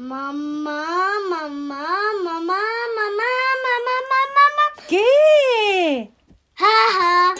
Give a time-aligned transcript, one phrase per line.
[0.00, 0.30] Mamá,
[1.28, 1.88] mamá,
[2.22, 4.66] mamá, mamá, mamá, mamá, mamá.
[4.86, 6.12] ¿Qué?
[6.54, 7.34] Jaja.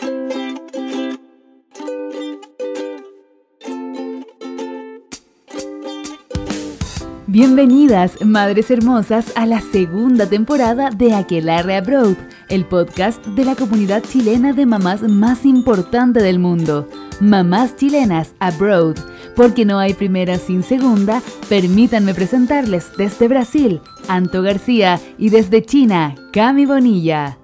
[7.28, 12.16] Bienvenidas, madres hermosas, a la segunda temporada de Aquelarre Abroad,
[12.48, 16.88] el podcast de la comunidad chilena de mamás más importante del mundo.
[17.20, 18.96] Mamás chilenas Abroad,
[19.38, 26.16] porque no hay primera sin segunda, permítanme presentarles desde Brasil, Anto García, y desde China,
[26.32, 27.38] Cami Bonilla.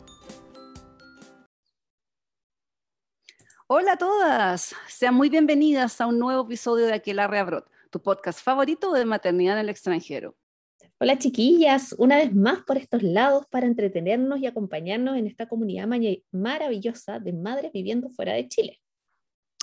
[3.69, 8.41] Hola a todas, sean muy bienvenidas a un nuevo episodio de Aquelarre Abroad, tu podcast
[8.43, 10.35] favorito de maternidad en el extranjero.
[10.99, 15.87] Hola chiquillas, una vez más por estos lados para entretenernos y acompañarnos en esta comunidad
[15.87, 15.99] ma-
[16.33, 18.81] maravillosa de madres viviendo fuera de Chile.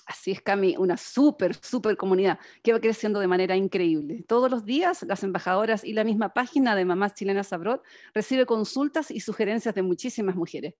[0.05, 4.23] Así es, Cami, una súper, súper comunidad que va creciendo de manera increíble.
[4.27, 7.81] Todos los días, las embajadoras y la misma página de Mamás Chilenas Abroad
[8.13, 10.73] recibe consultas y sugerencias de muchísimas mujeres.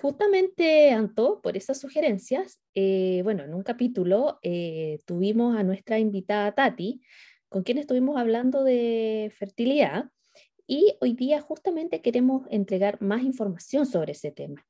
[0.00, 6.52] Justamente, Anto, por esas sugerencias, eh, bueno, en un capítulo eh, tuvimos a nuestra invitada
[6.52, 7.02] Tati,
[7.48, 10.10] con quien estuvimos hablando de fertilidad,
[10.68, 14.64] y hoy día justamente queremos entregar más información sobre ese tema.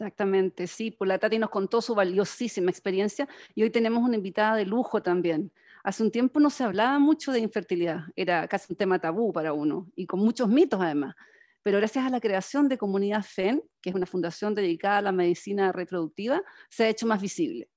[0.00, 4.56] Exactamente, sí, pues la Tati nos contó su valiosísima experiencia y hoy tenemos una invitada
[4.56, 5.52] de lujo también.
[5.84, 9.52] Hace un tiempo no se hablaba mucho de infertilidad, era casi un tema tabú para
[9.52, 11.14] uno y con muchos mitos además.
[11.62, 15.12] Pero gracias a la creación de Comunidad FEN, que es una fundación dedicada a la
[15.12, 17.68] medicina reproductiva, se ha hecho más visible.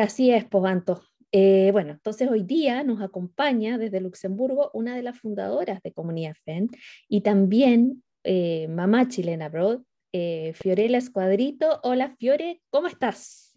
[0.00, 1.02] Así es, pues, Anto.
[1.30, 6.36] Eh, bueno, entonces hoy día nos acompaña desde Luxemburgo una de las fundadoras de Comunidad
[6.42, 6.70] FEN
[7.06, 9.80] y también eh, mamá chilena abroad,
[10.18, 11.78] eh, Fiorella Escuadrito.
[11.82, 13.54] Hola Fiore, ¿cómo estás?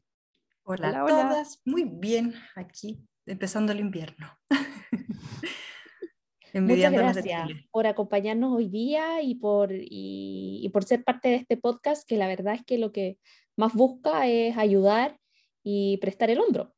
[0.63, 1.29] Hola, Hola, a hola.
[1.29, 4.27] todas, muy bien aquí, empezando el invierno.
[6.53, 11.55] Muchas gracias por acompañarnos hoy día y por, y, y por ser parte de este
[11.55, 13.17] podcast que la verdad es que lo que
[13.55, 15.17] más busca es ayudar
[15.63, 16.75] y prestar el hombro.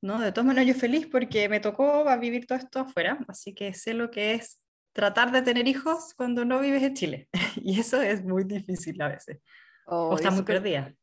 [0.00, 3.52] No, de todas maneras yo feliz porque me tocó a vivir todo esto afuera, así
[3.52, 4.60] que sé lo que es
[4.96, 7.28] tratar de tener hijos cuando no vives en Chile.
[7.62, 9.38] Y eso es muy difícil a veces.
[9.86, 10.94] Oh, o estás eso muy que- perdida.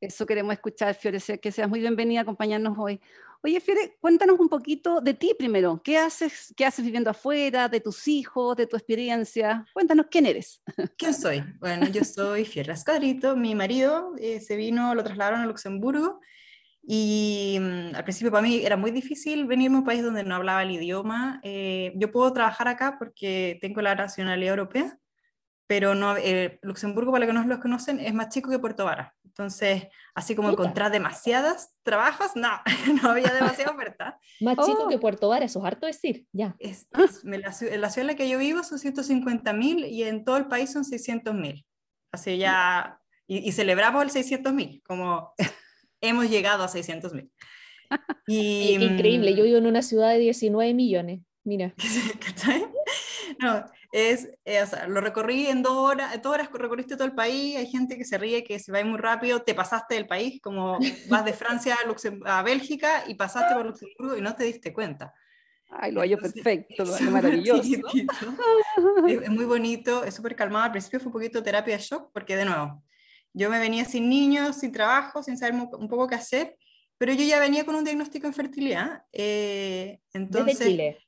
[0.00, 3.00] Eso queremos escuchar, Fiore, que seas muy bienvenida a acompañarnos hoy.
[3.42, 5.80] Oye, Fiore, cuéntanos un poquito de ti primero.
[5.82, 9.64] ¿Qué haces, qué haces viviendo afuera, de tus hijos, de tu experiencia?
[9.74, 10.62] Cuéntanos quién eres.
[10.96, 11.42] ¿Quién soy?
[11.58, 16.20] Bueno, yo soy Fiorella Escuadrito, mi marido eh, se vino, lo trasladaron a Luxemburgo
[16.86, 20.34] y mm, al principio para mí era muy difícil venirme a un país donde no
[20.34, 21.40] hablaba el idioma.
[21.42, 24.98] Eh, yo puedo trabajar acá porque tengo la nacionalidad europea,
[25.66, 28.84] pero no, eh, Luxemburgo, para los que no lo conocen, es más chico que Puerto
[28.84, 29.14] Vara.
[29.24, 32.50] Entonces, así como encontrar demasiadas trabajos, no,
[33.02, 34.18] no había demasiada oferta.
[34.40, 34.88] Más chico Oh.
[34.88, 36.54] que Puerto Vara, eso es harto decir, ya.
[36.58, 39.84] Es, es- me- la, en la ciudad en la que yo vivo son 150 mil
[39.86, 41.66] y en todo el país son 600 mil.
[42.12, 45.32] Así ya, y, y celebramos el 600 mil, como
[46.08, 47.30] hemos llegado a 600 mil.
[48.26, 51.74] Y, Increíble, yo mm, vivo en una ciudad de 19 millones, mira.
[53.38, 57.06] No, es, eh, o sea, lo recorrí en dos horas, en dos horas recorriste todo
[57.06, 60.06] el país, hay gente que se ríe que si vas muy rápido te pasaste del
[60.06, 60.78] país, como
[61.08, 64.72] vas de Francia a, Luxem- a Bélgica y pasaste por Luxemburgo y no te diste
[64.72, 65.12] cuenta.
[65.70, 67.62] Ay, lo hallo perfecto, lo hallo maravilloso.
[69.08, 70.66] es, es muy bonito, es súper calmado.
[70.66, 72.84] Al principio fue un poquito terapia de shock, porque de nuevo,
[73.34, 76.56] yo me venía sin niños, sin trabajo, sin saber un poco qué hacer,
[76.96, 79.02] pero yo ya venía con un diagnóstico de fertilidad.
[79.12, 80.98] eh, entonces, Desde Chile.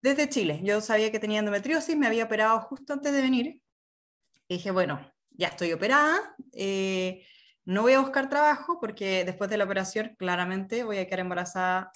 [0.00, 0.60] Desde Chile.
[0.64, 3.60] Yo sabía que tenía endometriosis, me había operado justo antes de venir.
[4.48, 7.24] Y dije, bueno, ya estoy operada, eh,
[7.64, 11.92] no voy a buscar trabajo porque después de la operación claramente voy a quedar embarazada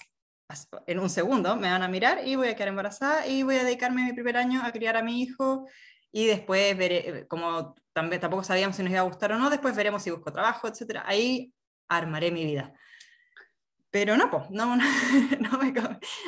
[0.85, 3.63] en un segundo, me van a mirar y voy a quedar embarazada y voy a
[3.63, 5.67] dedicarme mi primer año a criar a mi hijo
[6.11, 9.75] y después veré, como también, tampoco sabíamos si nos iba a gustar o no, después
[9.75, 11.01] veremos si busco trabajo, etc.
[11.05, 11.53] Ahí
[11.87, 12.73] armaré mi vida.
[13.89, 14.83] Pero no, pues, no, no,
[15.39, 15.73] no, me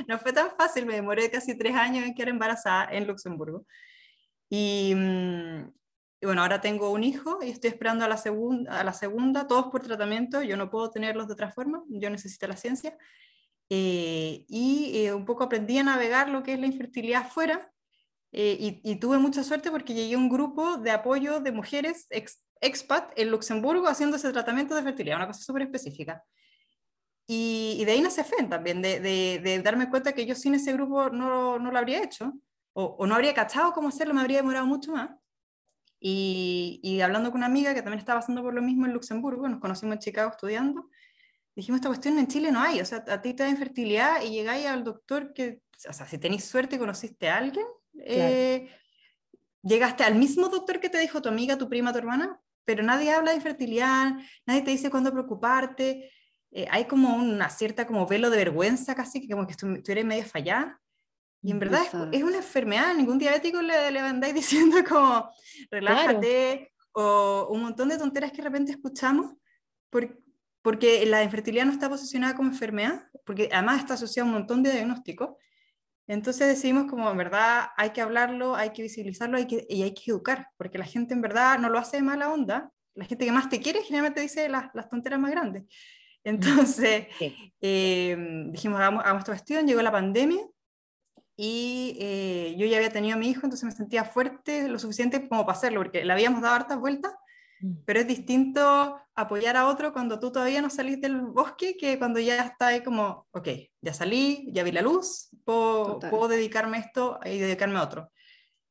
[0.08, 3.66] no fue tan fácil, me demoré casi tres años en quedar embarazada en Luxemburgo.
[4.50, 5.72] Y, mm,
[6.24, 9.68] bueno, ahora tengo un hijo y estoy esperando a la, segunda a la segunda, todos
[9.68, 12.98] por tratamiento, yo no puedo tenerlos de otra forma, yo necesito la ciencia.
[13.70, 17.72] Eh, y eh, un poco aprendí a navegar lo que es la infertilidad afuera
[18.32, 22.08] eh, y, y tuve mucha suerte porque llegué a un grupo de apoyo de mujeres
[22.10, 26.24] ex- expat en Luxemburgo haciendo ese tratamiento de fertilidad, una cosa súper específica.
[27.28, 30.56] Y, y de ahí nace FEN también, de, de, de darme cuenta que yo sin
[30.56, 32.34] ese grupo no, no lo habría hecho,
[32.74, 35.12] o, o no habría cachado cómo hacerlo, me habría demorado mucho más.
[36.00, 39.48] Y, y hablando con una amiga que también estaba pasando por lo mismo en Luxemburgo,
[39.48, 40.90] nos conocimos en Chicago estudiando,
[41.56, 44.30] dijimos, esta cuestión en Chile no hay, o sea, a ti te da infertilidad y
[44.30, 47.66] llegáis al doctor que, o sea, si tenéis suerte y conociste a alguien,
[48.06, 48.70] eh,
[49.64, 53.12] llegaste al mismo doctor que te dijo tu amiga, tu prima, tu hermana, pero nadie
[53.12, 54.14] habla de infertilidad,
[54.46, 56.12] nadie te dice cuándo preocuparte,
[56.52, 60.06] eh, hay como una cierta como velo de vergüenza casi, que como que tú, eres
[60.06, 60.82] medio fallada.
[61.42, 65.30] Y en verdad es, una enfermedad, ningún diabético le, le andáis diciendo como
[65.72, 69.34] relájate o un montón de tonteras que de repente escuchamos
[70.62, 74.62] porque la infertilidad no está posicionada como enfermedad, porque además está asociada a un montón
[74.62, 75.32] de diagnósticos.
[76.10, 79.94] Entonces decidimos como en verdad hay que hablarlo, hay que visibilizarlo hay que, y hay
[79.94, 82.72] que educar, porque la gente en verdad no lo hace de mala onda.
[82.96, 85.66] La gente que más te quiere generalmente dice las, las tonteras más grandes.
[86.24, 87.08] Entonces
[87.62, 88.18] eh,
[88.52, 90.42] dijimos, hagamos, hagamos esta cuestión, llegó la pandemia
[91.38, 95.30] y eh, yo ya había tenido a mi hijo, entonces me sentía fuerte lo suficiente
[95.30, 97.14] como para hacerlo, porque le habíamos dado hartas vueltas.
[97.86, 102.20] Pero es distinto apoyar a otro cuando tú todavía no salís del bosque que cuando
[102.20, 103.48] ya está ahí como, ok,
[103.82, 108.12] ya salí, ya vi la luz, puedo, puedo dedicarme a esto y dedicarme a otro.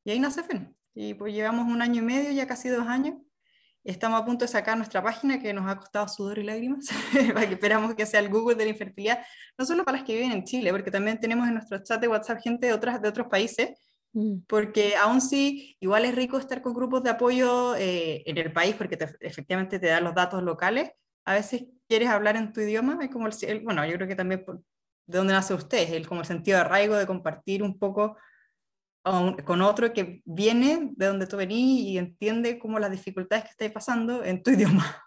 [0.03, 0.75] Y ahí nace FEN.
[0.95, 3.15] Y pues llevamos un año y medio, ya casi dos años.
[3.83, 6.87] Estamos a punto de sacar nuestra página que nos ha costado sudor y lágrimas,
[7.33, 9.23] para que esperamos que sea el Google de la infertilidad,
[9.57, 12.07] no solo para las que viven en Chile, porque también tenemos en nuestro chat de
[12.07, 13.88] WhatsApp gente de, otras, de otros países Mm.
[14.47, 18.75] Porque aún sí, igual es rico estar con grupos de apoyo eh, en el país
[18.75, 20.91] porque efectivamente te dan los datos locales.
[21.25, 24.43] A veces quieres hablar en tu idioma, es como el, bueno, yo creo que también
[24.45, 28.17] de dónde nace usted, el, como el sentido de arraigo de compartir un poco
[29.45, 33.71] con otro que viene de donde tú venís y entiende como las dificultades que estáis
[33.71, 35.03] pasando en tu idioma.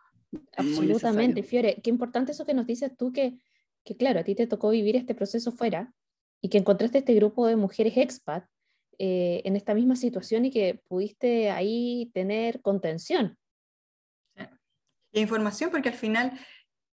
[0.57, 3.39] Absolutamente, Fiore, qué importante eso que nos dices tú que,
[3.85, 5.93] que claro, a ti te tocó vivir este proceso fuera
[6.41, 8.45] y que encontraste este grupo de mujeres expat
[9.05, 13.37] eh, en esta misma situación y que pudiste ahí tener contención.
[15.11, 16.39] Y información, porque al final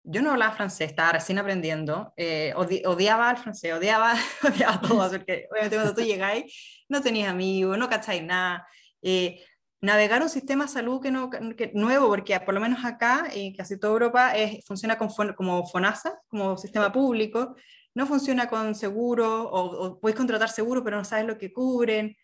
[0.03, 4.13] yo no hablaba francés, estaba recién aprendiendo, eh, odiaba el francés, odiaba,
[4.43, 8.67] odiaba todo, porque obviamente cuando tú llegáis no tenías amigos, no cacháis nada.
[9.01, 9.43] Eh,
[9.81, 13.55] navegar un sistema de salud que no, que nuevo, porque por lo menos acá, y
[13.55, 14.31] casi toda Europa,
[14.63, 17.55] funciona como FONASA, como sistema público,
[17.95, 22.15] no funciona con seguro o, puedes contratar seguro pero no sabes lo que cubren.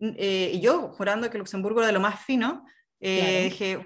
[0.00, 2.64] Eh, y yo, jurando que Luxemburgo era de lo más fino,
[3.00, 3.80] eh, dije,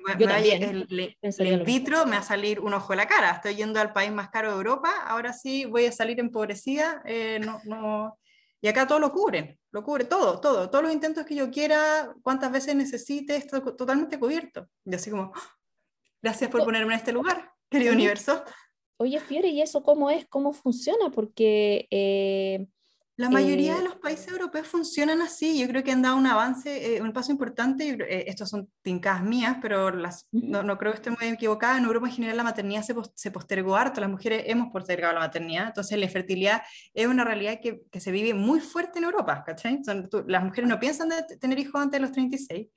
[1.39, 4.11] el, vitro me va a salir un ojo de la cara, estoy yendo al país
[4.11, 8.19] más caro de Europa, ahora sí voy a salir empobrecida, eh, no, no...
[8.61, 12.15] y acá todo lo cubren, lo cubre todo, todo, todos los intentos que yo quiera,
[12.23, 14.69] cuántas veces necesite, esto totalmente cubierto.
[14.85, 15.57] Y así como, ¡ah!
[16.23, 18.45] gracias por ponerme en este lugar, querido universo.
[19.03, 20.27] Oye, Fiore, ¿y eso cómo es?
[20.27, 21.11] ¿Cómo funciona?
[21.11, 21.89] Porque...
[21.91, 22.69] Eh,
[23.17, 25.59] la mayoría de eh, los países europeos funcionan así.
[25.59, 27.99] Yo creo que han dado un avance, eh, un paso importante.
[28.29, 31.79] estos son tincadas mías, pero las, no, no, creo que esté muy equivocada.
[31.79, 34.01] En Europa en general la maternidad se, se, postergó harto.
[34.01, 35.67] Las mujeres hemos postergado la maternidad.
[35.67, 36.63] Entonces la infertilidad
[36.95, 39.43] es una realidad que, que se vive muy fuerte en Europa.
[39.45, 39.81] ¿cachai?
[40.29, 42.69] las mujeres no piensan de tener hijos antes de los 36.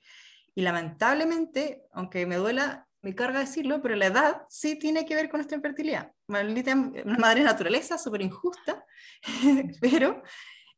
[0.56, 5.28] Y lamentablemente, aunque me duela, me carga decirlo, pero la edad sí tiene que ver
[5.28, 6.12] con nuestra infertilidad.
[6.26, 8.84] Maldita, madre naturaleza, súper injusta,
[9.80, 10.22] pero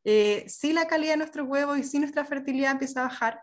[0.04, 3.40] eh, sí la calidad de nuestros huevos y sí nuestra fertilidad empieza a bajar.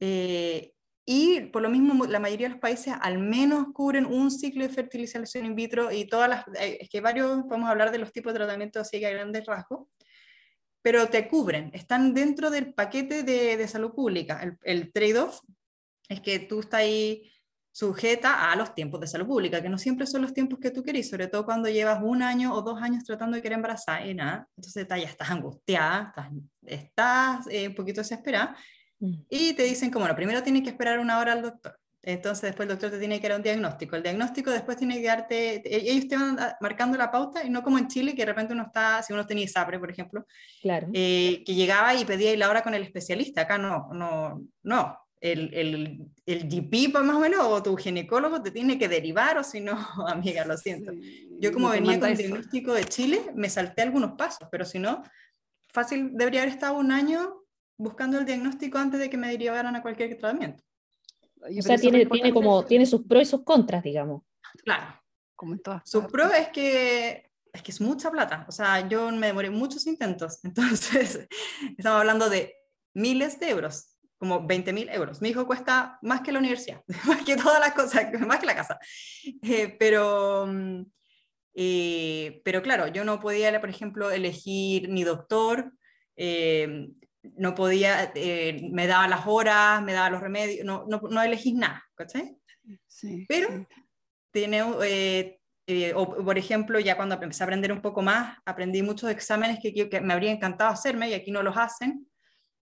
[0.00, 0.72] Eh,
[1.06, 4.72] y por lo mismo, la mayoría de los países al menos cubren un ciclo de
[4.72, 8.32] fertilización in vitro y todas las, eh, es que varios, podemos hablar de los tipos
[8.32, 9.88] de tratamientos así que a grandes rasgos,
[10.82, 14.40] pero te cubren, están dentro del paquete de, de salud pública.
[14.42, 15.40] El, el trade-off
[16.08, 17.30] es que tú estás ahí
[17.72, 20.82] sujeta a los tiempos de salud pública, que no siempre son los tiempos que tú
[20.82, 24.14] querés, sobre todo cuando llevas un año o dos años tratando de querer embarazar y
[24.14, 26.30] nada, entonces ya estás angustiada, estás,
[26.66, 28.56] estás eh, un poquito desesperada
[28.98, 29.12] mm.
[29.28, 32.66] y te dicen como, bueno, primero tienes que esperar una hora al doctor, entonces después
[32.66, 36.08] el doctor te tiene que dar un diagnóstico, el diagnóstico después tiene que darte, ellos
[36.08, 39.02] te van marcando la pauta y no como en Chile que de repente uno está,
[39.02, 40.26] si uno tenía ISAPRE, por ejemplo,
[40.62, 40.88] claro.
[40.92, 45.52] Eh, que llegaba y pedía la hora con el especialista, acá no, no, no, el,
[45.52, 49.60] el, el GP, más o menos, o tu ginecólogo te tiene que derivar, o si
[49.60, 49.72] no,
[50.08, 50.92] amiga, lo siento.
[51.38, 55.02] Yo como venía con el diagnóstico de Chile, me salté algunos pasos, pero si no,
[55.68, 57.44] fácil, debería haber estado un año
[57.76, 60.62] buscando el diagnóstico antes de que me derivaran a cualquier tratamiento.
[61.40, 64.22] o sea, tiene, tiene, como, tiene sus pros y sus contras, digamos.
[64.64, 65.00] Claro.
[65.36, 68.44] Como en todas sus pros es que es que es mucha plata.
[68.48, 70.38] O sea, yo me demoré muchos intentos.
[70.44, 71.26] Entonces,
[71.76, 72.54] estamos hablando de
[72.94, 73.89] miles de euros
[74.20, 75.20] como 20 mil euros.
[75.20, 78.54] Mi hijo cuesta más que la universidad, más que todas las cosas, más que la
[78.54, 78.78] casa.
[79.42, 80.82] Eh, pero, mm,
[81.54, 85.72] eh, pero claro, yo no podía, por ejemplo, elegir ni doctor,
[86.16, 86.90] eh,
[87.22, 88.12] no podía,
[88.70, 92.36] me daba las horas, me daba los remedios, no, no, no elegís nada, ¿cachai?
[92.86, 93.66] Sí, pero
[94.30, 94.62] tiene,
[95.72, 99.60] eh, o por ejemplo, ya cuando empecé a aprender un poco más, aprendí muchos exámenes
[99.62, 102.09] que, que me habría encantado hacerme y aquí no los hacen.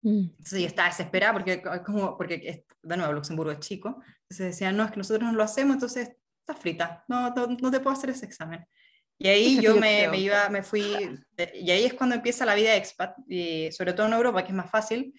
[0.05, 0.27] Mm.
[0.31, 4.01] Entonces yo estaba desesperada porque, como, porque de nuevo, Luxemburgo es chico.
[4.23, 7.71] Entonces decían, no, es que nosotros no lo hacemos, entonces estás frita, no, no, no
[7.71, 8.65] te puedo hacer ese examen.
[9.17, 10.85] Y ahí yo me, me, iba, me fui,
[11.55, 14.55] y ahí es cuando empieza la vida expat, y sobre todo en Europa, que es
[14.55, 15.19] más fácil,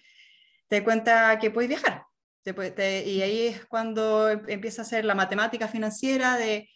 [0.68, 2.04] te cuenta que puedes viajar.
[2.44, 6.68] y ahí es cuando empieza a hacer la matemática financiera de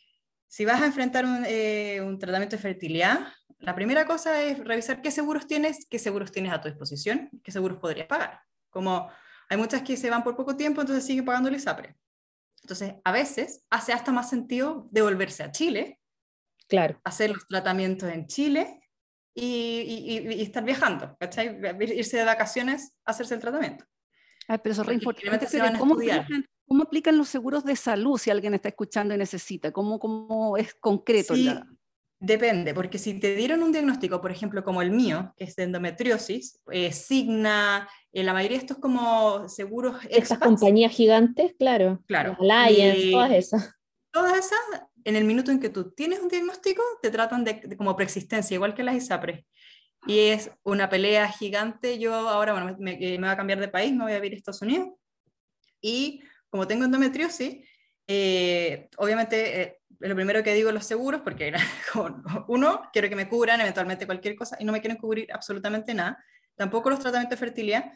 [0.50, 3.28] si vas a enfrentar un, eh, un, tratamiento de fertilidad,
[3.61, 7.52] la primera cosa es revisar qué seguros tienes, qué seguros tienes a tu disposición, qué
[7.52, 8.40] seguros podrías pagar.
[8.69, 9.09] Como
[9.49, 11.97] hay muchas que se van por poco tiempo, entonces siguen pagando el ISAPRE.
[12.62, 16.00] Entonces, a veces hace hasta más sentido devolverse a Chile,
[16.69, 17.00] claro.
[17.04, 18.80] hacer los tratamientos en Chile
[19.33, 21.61] y, y, estar viajando, ¿cachai?
[21.80, 23.85] Irse de vacaciones hacerse el tratamiento.
[24.49, 25.78] Ay, pero eso es re importante.
[25.78, 29.72] ¿Cómo aplican, ¿Cómo aplican los seguros de salud si alguien está escuchando y necesita?
[29.72, 31.34] ¿Cómo, cómo es concreto?
[31.34, 31.50] Sí,
[32.22, 35.64] Depende, porque si te dieron un diagnóstico, por ejemplo, como el mío, que es de
[35.64, 39.96] endometriosis, eh, Signa, eh, la mayoría de estos como seguros...
[40.08, 42.04] Estas compañías gigantes, claro.
[42.06, 42.36] Claro.
[42.38, 43.74] Alliance, todas esas.
[44.12, 44.58] Todas esas,
[45.02, 48.74] en el minuto en que tú tienes un diagnóstico, te tratan de, como preexistencia, igual
[48.74, 49.44] que las ISAPRES.
[50.06, 51.98] Y es una pelea gigante.
[51.98, 54.36] Yo ahora, bueno, me, me, voy a cambiar de país, me voy a vivir a
[54.36, 54.90] Estados Unidos.
[55.80, 57.66] Y como tengo endometriosis,
[58.07, 61.52] eh, obviamente eh, lo primero que digo los seguros, porque
[62.49, 66.23] uno, quiero que me cubran eventualmente cualquier cosa y no me quieren cubrir absolutamente nada,
[66.57, 67.92] tampoco los tratamientos de fertilidad.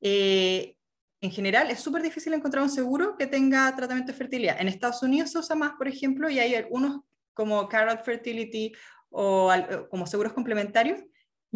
[0.00, 0.76] Eh,
[1.20, 4.60] en general es súper difícil encontrar un seguro que tenga tratamiento de fertilidad.
[4.60, 8.72] En Estados Unidos se usa más, por ejemplo, y hay algunos como Carrot Fertility
[9.10, 9.52] o
[9.88, 10.98] como seguros complementarios,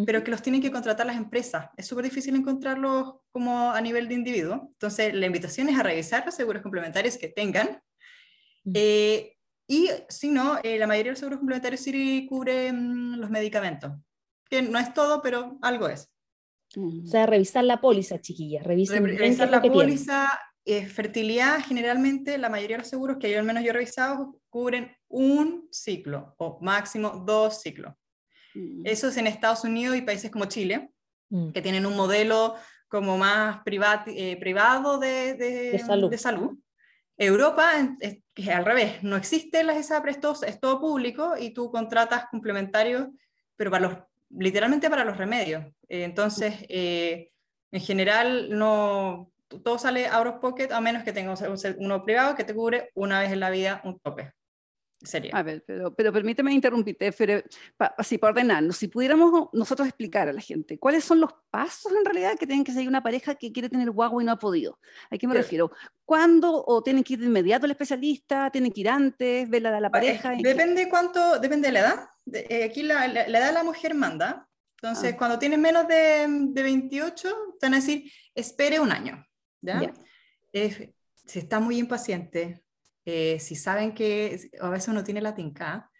[0.04, 1.70] pero que los tienen que contratar las empresas.
[1.76, 4.68] Es súper difícil encontrarlos como a nivel de individuo.
[4.72, 7.80] Entonces, la invitación es a revisar los seguros complementarios que tengan
[8.74, 9.36] eh,
[9.68, 13.92] y si no, eh, la mayoría de los seguros complementarios sí cubren los medicamentos,
[14.48, 16.10] que no es todo, pero algo es.
[16.76, 18.64] O sea, revisar la póliza, chiquillas.
[18.64, 23.62] revisar la póliza, eh, fertilidad, generalmente la mayoría de los seguros que yo al menos
[23.62, 27.94] yo he revisado cubren un ciclo o máximo dos ciclos.
[28.56, 28.86] Mm.
[28.86, 30.90] Eso es en Estados Unidos y países como Chile,
[31.30, 31.50] mm.
[31.50, 32.54] que tienen un modelo
[32.88, 36.10] como más privado de, de, salud.
[36.10, 36.58] de, salud.
[37.18, 43.08] Europa es, al revés, no existe las ISAPRES, es todo público y tú contratas complementarios,
[43.56, 43.98] pero para los,
[44.30, 45.64] literalmente para los remedios.
[45.88, 47.30] Eh, entonces, eh,
[47.72, 49.32] en general, no,
[49.64, 51.42] todo sale out of pocket a menos que tengas
[51.78, 54.32] uno privado que te cubre una vez en la vida un tope.
[55.32, 57.12] A ver, pero, pero permíteme interrumpirte,
[57.98, 62.04] así para ordenarnos, si pudiéramos nosotros explicar a la gente cuáles son los pasos en
[62.04, 64.78] realidad que tienen que seguir una pareja que quiere tener guagua y no ha podido.
[65.10, 65.70] ¿A qué me refiero?
[66.04, 68.50] ¿Cuándo o tienen que ir de inmediato al especialista?
[68.50, 69.48] ¿Tienen que ir antes?
[69.48, 70.32] ¿Ver la de la pareja?
[70.40, 72.08] Depende cuánto, depende de la edad.
[72.32, 74.48] Eh, aquí la, la, edad de la mujer manda.
[74.80, 75.16] Entonces, ah.
[75.16, 79.24] cuando tienes menos de, de, 28, te van a decir, espere un año.
[79.60, 79.92] ¿ya?
[80.52, 82.62] si está muy impaciente,
[83.06, 85.90] eh, si saben que a veces uno tiene la tinca,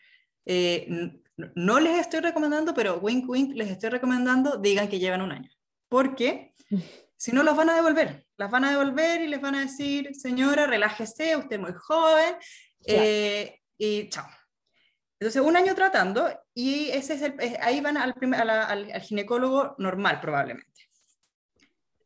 [0.44, 1.14] eh,
[1.54, 5.48] no les estoy recomendando, pero wink wink les estoy recomendando, digan que llevan un año.
[5.88, 6.52] Porque
[7.16, 8.26] si no, los van a devolver.
[8.36, 12.34] Las van a devolver y les van a decir, señora, relájese, usted es muy joven,
[12.84, 14.26] eh, y chao.
[15.20, 18.14] Entonces, un año tratando y ese es el, ahí van al,
[18.50, 20.90] al, ginecólogo normal probablemente.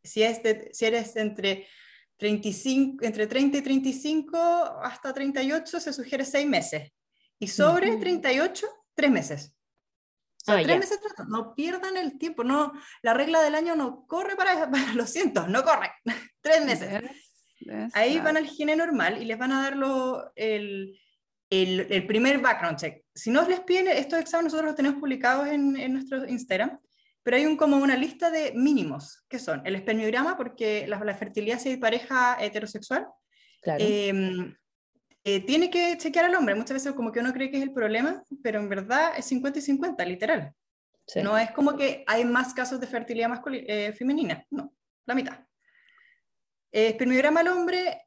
[0.02, 0.42] Si, es
[0.72, 1.66] si eres entre
[2.20, 4.38] 35, entre 30 y 35
[4.82, 6.92] hasta 38 se sugiere 6 meses.
[7.38, 9.54] Y sobre 38, 3 meses.
[10.42, 12.44] O sea, 3 meses No pierdan el tiempo.
[12.44, 15.90] No, la regla del año no corre para, para lo siento, no corre.
[16.42, 17.02] 3 meses.
[17.94, 20.98] Ahí van al gine normal y les van a dar lo, el,
[21.48, 23.02] el, el, primer background check.
[23.14, 26.78] Si no les piden estos exámenes, nosotros los tenemos publicados en, en nuestro Instagram
[27.22, 31.58] pero hay un, como una lista de mínimos, que son el espermiograma, porque la, fertilidad
[31.58, 33.06] si hay pareja heterosexual,
[33.78, 34.54] em,
[35.24, 36.54] eh, tiene que chequear al hombre.
[36.54, 39.58] Muchas veces como que uno cree que es el problema, pero en verdad es 50
[39.58, 40.54] y 50, literal.
[41.16, 44.72] No es como que hay más casos de fertilidad eh, femenina, no,
[45.06, 45.40] la mitad.
[46.72, 48.06] Eh, espermiograma al hombre,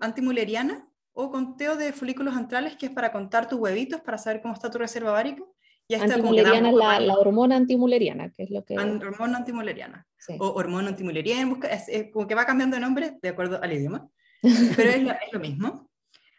[0.00, 4.54] antimuleriana o conteo de folículos antrales, que es para contar tus huevitos, para saber cómo
[4.54, 5.42] está tu reserva ovárica.
[5.90, 8.78] Y antimuleriana es la, la, hormona antimuleriana, que es lo que...
[8.78, 10.06] hormona antimuleriana.
[10.38, 14.08] O hormona antimuleriana, es, como que va cambiando de nombre de acuerdo al idioma,
[14.76, 15.90] pero es, lo, mismo.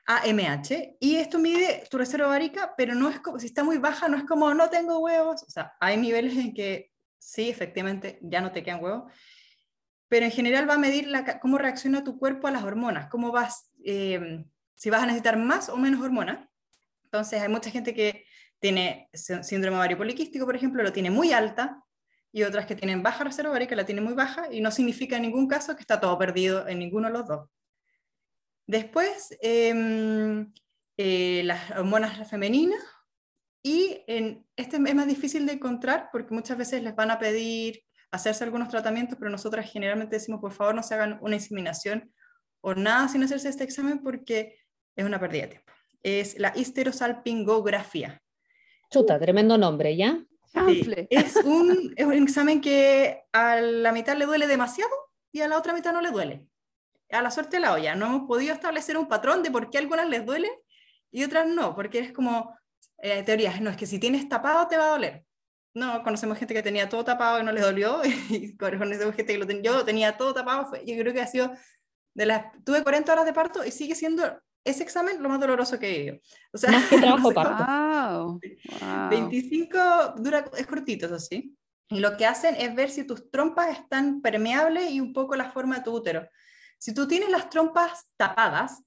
[0.05, 4.07] AMH, y esto mide tu reserva ovárica, pero no es como, si está muy baja,
[4.07, 8.39] no es como, no tengo huevos, o sea, hay niveles en que sí, efectivamente, ya
[8.39, 9.11] no te quedan huevos,
[10.07, 13.33] pero en general va a medir la, cómo reacciona tu cuerpo a las hormonas, cómo
[13.33, 16.47] vas, eh, si vas a necesitar más o menos hormonas,
[17.03, 18.23] Entonces hay mucha gente que
[18.61, 21.83] tiene sí- síndrome ovario poliquístico, por ejemplo, lo tiene muy alta,
[22.31, 25.23] y otras que tienen baja reserva ovárica la tienen muy baja, y no significa en
[25.23, 27.49] ningún caso que está todo perdido en ninguno de los dos.
[28.67, 30.53] Después, em,
[30.95, 32.81] eh, las hormonas femeninas,
[33.63, 37.83] y en, este es más difícil de encontrar porque muchas veces les van a pedir
[38.11, 42.13] hacerse algunos tratamientos, pero nosotras generalmente decimos, por favor, no se hagan una inseminación
[42.61, 44.57] o nada sin hacerse este examen porque
[44.95, 45.73] es una pérdida de tiempo.
[46.03, 48.21] Es la histerosalpingografía.
[48.91, 50.21] Chuta, tremendo nombre, ¿ya?
[50.67, 54.91] Sí, es, un, es un examen que a la mitad le duele demasiado
[55.31, 56.45] y a la otra mitad no le duele.
[57.09, 57.95] A la suerte de la olla.
[57.95, 60.49] No hemos podido establecer un patrón de por qué a algunas les duele
[61.09, 62.53] y otras no, porque es como
[62.97, 63.61] eh, teorías.
[63.61, 65.25] No, es que si tienes tapado te va a doler.
[65.73, 68.01] No, conocemos gente que tenía todo tapado y no le dolió.
[68.29, 70.65] Y conocemos gente que lo tenía, yo tenía todo tapado.
[70.65, 71.53] Fue, yo creo que ha sido
[72.13, 72.45] de las.
[72.65, 75.97] Tuve 40 horas de parto y sigue siendo ese examen lo más doloroso que he
[75.99, 76.19] vivido.
[76.53, 77.65] O sea, Más que trabajo no sé parto.
[77.65, 78.39] Wow.
[78.81, 79.09] wow.
[79.09, 79.77] 25
[80.17, 81.55] dura, es cortito, eso sí.
[81.89, 85.51] Y lo que hacen es ver si tus trompas están permeables y un poco la
[85.51, 86.27] forma de tu útero.
[86.77, 88.81] Si tú tienes las trompas tapadas,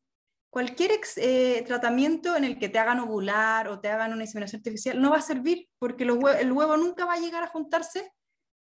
[0.51, 4.61] cualquier ex- eh, tratamiento en el que te hagan ovular o te hagan una inseminación
[4.61, 7.49] artificial no va a servir porque los hue- el huevo nunca va a llegar a
[7.49, 8.11] juntarse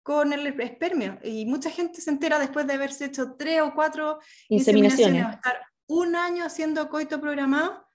[0.01, 1.19] con el espermio.
[1.23, 5.25] Y mucha gente se entera después de haberse hecho tres o cuatro Inseminaciones.
[5.35, 7.85] estar un año haciendo coito programado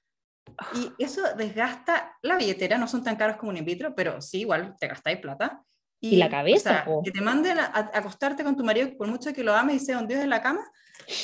[0.75, 4.41] y eso desgasta la billetera, no son tan caros como un in vitro, pero sí,
[4.41, 5.63] igual te gastáis plata.
[6.03, 7.03] Y la cabeza, o sea, po.
[7.03, 9.85] que te manden a, a acostarte con tu marido, por mucho que lo ames y
[9.87, 10.67] sea un dios en la cama,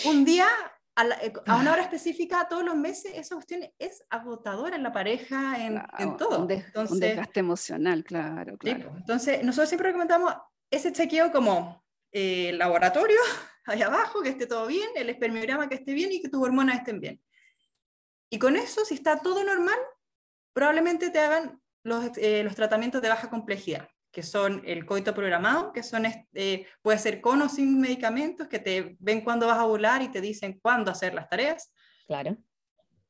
[0.05, 0.47] un día
[0.95, 4.83] a, la- eh, a una hora específica todos los meses, esa cuestión es agotadora en
[4.83, 6.41] la pareja, en, Claro, en todo.
[6.43, 8.93] Un, des- un Entonces, desgaste emocional, claro, claro.
[8.97, 10.35] Entonces, nosotros siempre recomendamos
[10.71, 13.19] ese chequeo como eh, laboratorio,
[13.67, 16.79] ahí abajo, que esté todo bien, el espermiograma que esté bien y que tus hormonas
[16.79, 17.21] estén bien.
[18.31, 19.79] Y con eso, si está todo normal,
[20.53, 25.73] probablemente te hagan los, eh, los tratamientos de baja complejidad, que son el coito programado,
[25.73, 29.65] que son, eh, puede ser con o sin medicamentos, que te ven cuándo vas a
[29.65, 31.73] volar y te dicen cuándo hacer las tareas.
[32.07, 32.37] Claro.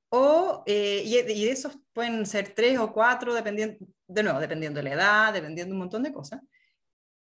[0.09, 4.79] O, eh, y, y de esos pueden ser tres o cuatro, dependiendo, de nuevo, dependiendo
[4.79, 6.41] de la edad, dependiendo de un montón de cosas.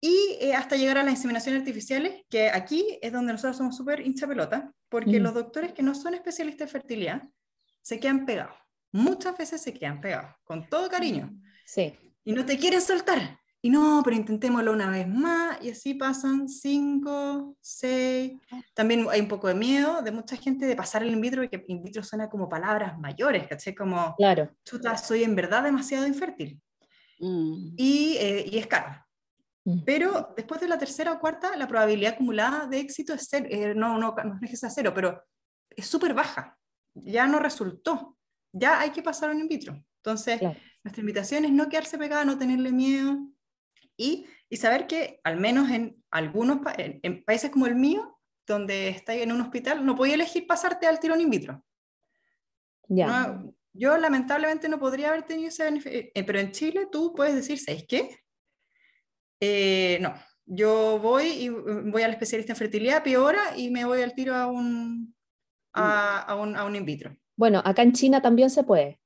[0.00, 4.00] Y eh, hasta llegar a las inseminaciones artificiales, que aquí es donde nosotros somos súper
[4.06, 5.22] hincha pelota, porque Mm.
[5.22, 7.22] los doctores que no son especialistas en fertilidad
[7.82, 8.54] se quedan pegados.
[8.92, 11.30] Muchas veces se quedan pegados, con todo cariño.
[11.66, 11.92] Sí.
[12.24, 13.38] Y no te quieren soltar.
[13.60, 15.58] Y no, pero intentémoslo una vez más.
[15.62, 18.32] Y así pasan cinco, seis.
[18.72, 21.64] También hay un poco de miedo de mucha gente de pasar el in vitro, que
[21.66, 23.74] in vitro suena como palabras mayores, ¿caché?
[23.74, 24.54] Como, Claro.
[24.64, 26.60] chuta, soy en verdad demasiado infértil.
[27.18, 27.74] Mm.
[27.76, 29.04] Y, eh, y es caro.
[29.68, 29.84] Mm.
[29.84, 33.46] Pero después de la tercera o cuarta, la probabilidad acumulada de éxito es cero.
[33.50, 35.22] eh, no, no, no es que sea cero, pero
[35.68, 36.56] es súper baja.
[36.94, 38.16] Ya no resultó.
[38.52, 39.78] Ya hay que pasar un in vitro.
[40.02, 40.56] Entonces, Claro.
[40.82, 43.18] nuestra invitación es no quedarse pegada, no tenerle miedo
[43.96, 48.18] y, y saber que al menos en algunos pa- en, en países como el mío,
[48.46, 51.62] donde estáis en un hospital, no podía elegir pasarte al tirón in vitro.
[52.88, 53.06] Ya.
[53.06, 57.34] No, yo lamentablemente no podría haber tenido ese beneficio, eh, pero en Chile tú puedes
[57.34, 58.18] decir, ¿sabes qué?
[59.40, 60.14] Eh, no,
[60.46, 64.14] yo voy y eh, voy al especialista en fertilidad, pido hora y me voy al
[64.14, 65.14] tiro a un,
[65.72, 67.16] a, a un, a un in vitro.
[67.36, 69.00] Bueno, acá en China también se puede.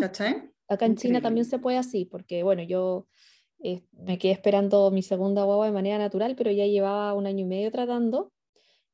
[0.00, 0.50] ¿Cachai?
[0.68, 3.06] Acá en China también se puede así, porque bueno, yo
[3.62, 7.40] eh, me quedé esperando mi segunda guagua de manera natural, pero ya llevaba un año
[7.40, 8.32] y medio tratando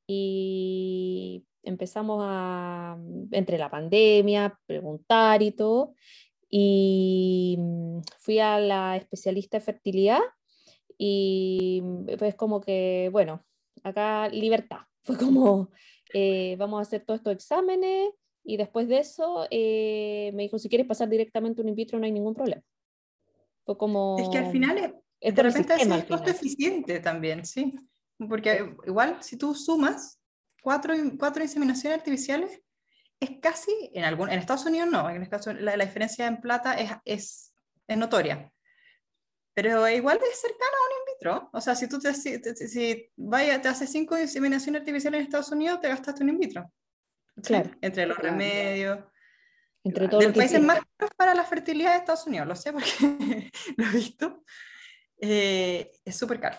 [0.07, 5.94] y empezamos a, mm, entre la pandemia, preguntar y todo,
[6.50, 10.20] y mm, fui a la especialista de fertilidad
[10.96, 11.82] y
[12.18, 13.44] fue como que, bueno,
[13.82, 15.70] acá libertad, fue como,
[16.12, 18.11] eh, vamos a hacer todos estos exámenes
[18.44, 22.06] y después de eso eh, me dijo, si quieres pasar directamente un in vitro no
[22.06, 22.62] hay ningún problema.
[23.64, 24.16] Fue como...
[24.18, 27.74] Es que al final es, es de repente sistema es costo eficiente también, sí.
[28.16, 30.18] Porque igual si tú sumas
[30.62, 32.62] cuatro, cuatro inseminaciones artificiales,
[33.20, 36.40] es casi, en, algún, en Estados Unidos no, en el caso, la, la diferencia en
[36.40, 37.54] plata es, es,
[37.87, 38.52] es notoria.
[39.54, 41.50] Pero igual es cercana a un in vitro.
[41.52, 45.24] O sea, si tú te, si, te- si vaya, te haces cinco inseminaciones artificiales en
[45.26, 46.72] Estados Unidos, te gastaste un in vitro.
[47.37, 47.42] ¿Sí?
[47.42, 47.70] Claro.
[47.81, 48.31] Entre los Claro.
[48.37, 48.98] remedios.
[49.83, 50.78] Entre todo Del lo que país más
[51.16, 52.88] para la fertilidad de Estados Unidos, lo sé porque
[53.76, 54.44] lo he visto.
[55.20, 56.59] Eh, es súper caro.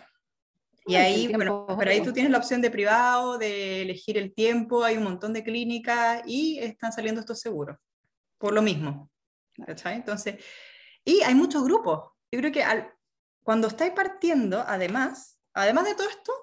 [0.89, 4.83] Y ahí, bueno, pero ahí tú tienes la opción de privado, de elegir el tiempo,
[4.83, 7.77] hay un montón de clínicas y están saliendo estos seguros,
[8.37, 9.09] por lo mismo.
[9.65, 9.95] ¿cachai?
[9.95, 10.43] Entonces,
[11.03, 12.11] y hay muchos grupos.
[12.31, 12.93] Yo creo que al,
[13.43, 16.33] cuando estáis partiendo, además, además de todo esto,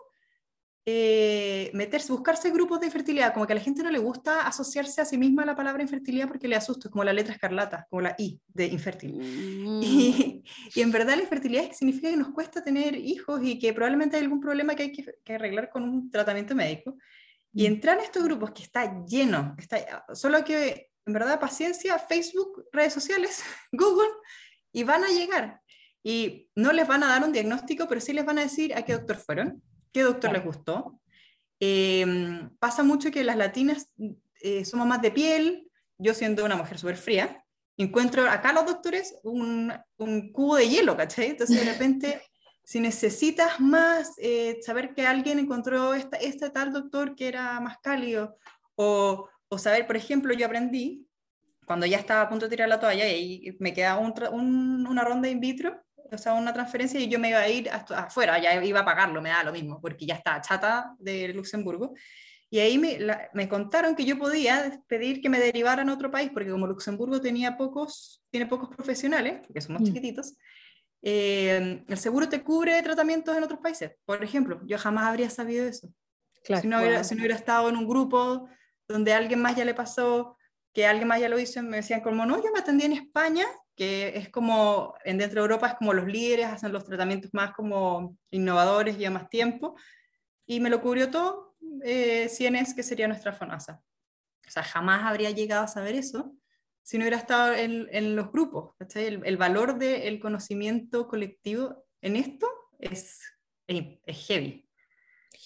[0.87, 1.26] eh,
[1.75, 5.05] meterse, buscarse grupos de infertilidad, como que a la gente no le gusta asociarse a
[5.05, 8.41] sí misma la palabra infertilidad porque le asusta, como la letra escarlata, como la I
[8.49, 9.17] de infértil.
[9.19, 9.83] Mm.
[9.83, 13.59] Y, y en verdad la infertilidad es que significa que nos cuesta tener hijos y
[13.59, 16.97] que probablemente hay algún problema que hay que, que arreglar con un tratamiento médico.
[17.53, 22.67] Y entrar en estos grupos que está lleno, está, solo que en verdad paciencia, Facebook,
[22.73, 24.11] redes sociales, Google,
[24.73, 25.61] y van a llegar.
[26.03, 28.85] Y no les van a dar un diagnóstico, pero sí les van a decir a
[28.85, 31.01] qué doctor fueron, qué doctor les gustó.
[31.61, 33.89] Eh, pasa mucho que las latinas
[34.43, 37.45] eh, somos más de piel, yo siendo una mujer súper fría,
[37.77, 41.31] encuentro acá los doctores un, un, cubo de hielo, ¿cachai?
[41.31, 42.23] Entonces de repente,
[42.65, 47.79] si necesitas más, eh, saber que alguien encontró esta, este tal doctor que era más
[47.79, 48.37] cálido,
[48.75, 51.07] o, o, saber, por ejemplo, yo aprendí,
[51.67, 55.03] cuando ya estaba a punto de tirar la toalla y me quedaba un, un, una
[55.03, 58.39] ronda in vitro, o sea, una transferencia y yo me iba a ir hasta afuera,
[58.39, 61.95] ya iba a pagarlo, me da lo mismo, porque ya está chata de Luxemburgo.
[62.49, 66.11] Y ahí me, la, me, contaron que yo podía pedir que me derivaran a otro
[66.11, 69.85] país, porque como Luxemburgo tenía pocos, tiene pocos profesionales, porque somos mm.
[69.85, 70.35] chiquititos,
[71.03, 73.93] eh, el seguro te cubre tratamientos en otros países.
[74.05, 75.89] Por ejemplo, yo jamás habría sabido eso.
[76.45, 78.49] Claro, si, no hubiera, si no hubiera estado en un grupo
[78.89, 80.37] donde alguien más ya le pasó,
[80.77, 83.47] que alguien más ya lo hizo, me decían como, no, yo me atendí en España
[83.75, 87.55] que es como, en dentro de Europa es como los líderes, hacen los tratamientos más
[87.55, 89.75] como innovadores, lleva más tiempo,
[90.45, 93.83] y me lo cubrió todo, eh, Cienes, que sería nuestra FONASA.
[94.47, 96.35] O sea, jamás habría llegado a saber eso
[96.83, 98.75] si no hubiera estado en, en los grupos.
[98.97, 103.23] El, el, valor del conocimiento colectivo en esto es,
[103.67, 104.66] es, es heavy.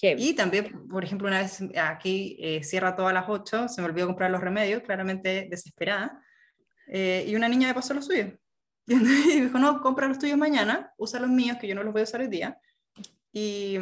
[0.00, 0.28] Heavy.
[0.28, 4.06] Y también, por ejemplo, una vez aquí eh, cierra todas las 8, se me olvidó
[4.06, 6.22] comprar los remedios, claramente desesperada
[6.92, 8.32] eh, y una niña me pasó los suyos.
[8.86, 12.00] Y dijo, no, compra los tuyos mañana, usa los míos, que yo no los voy
[12.00, 12.58] a usar hoy día.
[13.32, 13.78] Y,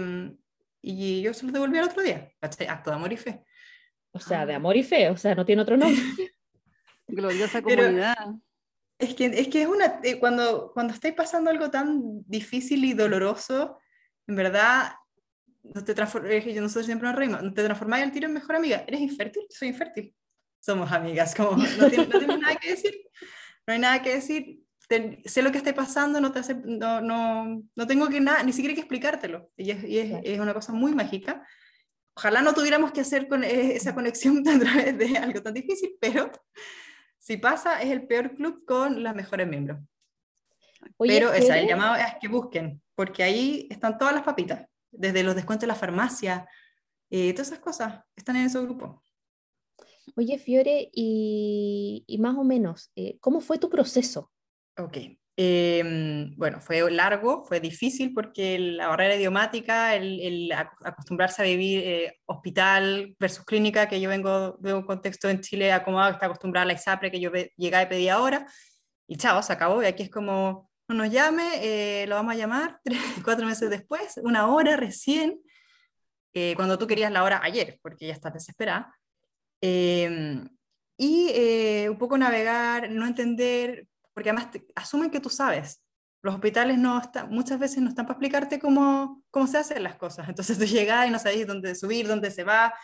[0.82, 2.30] y yo se los devolví al otro día.
[2.40, 3.42] Acto de amor y fe.
[4.12, 6.02] O sea, de amor y fe, o sea, no tiene otro nombre.
[7.06, 8.16] Gloriosa comunidad.
[8.98, 12.92] es que es, que es una, eh, cuando, cuando estáis pasando algo tan difícil y
[12.92, 13.78] doloroso,
[14.26, 14.92] en verdad,
[15.74, 18.84] no te nosotros siempre nos reímos, no te transformáis al tiro en mejor amiga.
[18.86, 19.44] ¿Eres infértil?
[19.50, 20.14] Soy infértil
[20.60, 22.94] somos amigas, como no tiene, no nada que decir,
[23.66, 27.00] no hay nada que decir, Te, sé lo que está pasando, no, te hace, no,
[27.00, 30.54] no, no tengo que nada, ni siquiera que explicártelo, y, es, y es, es, una
[30.54, 31.46] cosa muy mágica.
[32.14, 35.96] Ojalá no tuviéramos que hacer con e, esa conexión a través de algo tan difícil,
[36.00, 36.30] pero
[37.18, 39.78] si pasa, es el peor club con las mejores miembros.
[40.96, 45.22] Oye, pero esa, el llamado es que busquen, porque ahí están todas las papitas, desde
[45.22, 46.48] los descuentos de la farmacia,
[47.10, 49.02] eh, todas esas cosas están en ese grupo.
[50.16, 54.32] Oye, Fiore, y, y más o menos, eh, ¿cómo fue tu proceso?
[54.76, 54.98] Ok.
[55.40, 61.78] Eh, bueno, fue largo, fue difícil porque la barrera idiomática, el, el acostumbrarse a vivir
[61.84, 66.64] eh, hospital versus clínica, que yo vengo de un contexto en Chile acomodado, está acostumbrada
[66.64, 68.48] a la ISAPRE, que yo llegué y pedí ahora,
[69.06, 72.36] y chao, se acabó, y aquí es como, no nos llame, eh, lo vamos a
[72.36, 75.40] llamar tres, cuatro meses después, una hora recién,
[76.34, 78.94] eh, cuando tú querías la hora ayer, porque ya estás desesperada.
[79.60, 80.40] Eh,
[80.96, 85.80] y un poco navegar, no entender, porque además te, asumen que tú sabes.
[86.22, 89.94] Los hospitales no están, muchas veces no están para explicarte cómo, cómo se hacen las
[89.94, 90.28] cosas.
[90.28, 92.74] Entonces tú llegas y no sabes dónde subir, dónde se va.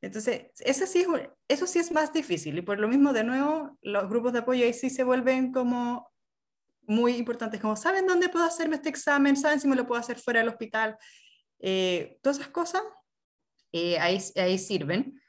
[0.00, 2.56] Entonces, eso sí, es, eso sí es más difícil.
[2.56, 6.13] Y por lo mismo, de nuevo, los grupos de apoyo ahí sí se vuelven como
[6.86, 10.18] muy importantes, como saben dónde puedo hacerme este examen, saben si me lo puedo hacer
[10.18, 10.96] fuera del hospital.
[11.58, 12.82] Eh, todas esas cosas
[13.72, 15.20] eh, ahí, ahí sirven.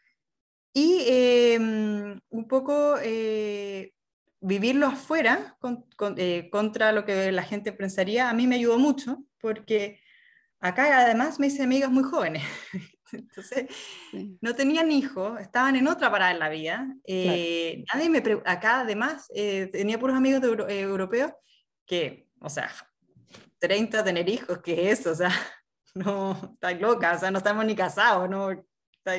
[0.73, 3.93] Y eh, un poco eh,
[4.41, 8.77] vivirlo afuera con, con, eh, contra lo que la gente pensaría, a mí me ayudó
[8.77, 10.01] mucho, porque
[10.59, 12.43] acá además me hice amigas muy jóvenes.
[13.29, 13.65] Entonces,
[14.11, 14.37] sí.
[14.41, 16.87] no tenían hijos, estaban en otra parada en la vida.
[17.05, 18.05] Eh, claro.
[18.05, 21.31] nadie me acá además eh, tenía puros amigos de euro, europeos
[21.85, 22.71] que, o sea,
[23.59, 25.11] 30 tener hijos, ¿qué es eso?
[25.11, 25.31] O sea,
[25.93, 29.15] no, está loca, o sea, no estamos ni casados, no, está,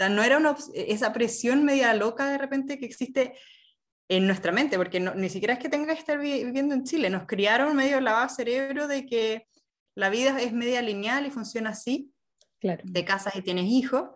[0.00, 3.34] sea, no era una, esa presión media loca de repente que existe
[4.08, 7.10] en nuestra mente, porque no, ni siquiera es que tenga que estar viviendo en Chile,
[7.10, 9.46] nos criaron medio lavado cerebro de que
[9.94, 12.10] la vida es media lineal y funciona así,
[12.60, 12.82] claro.
[12.84, 14.10] de casas y tienes hijos,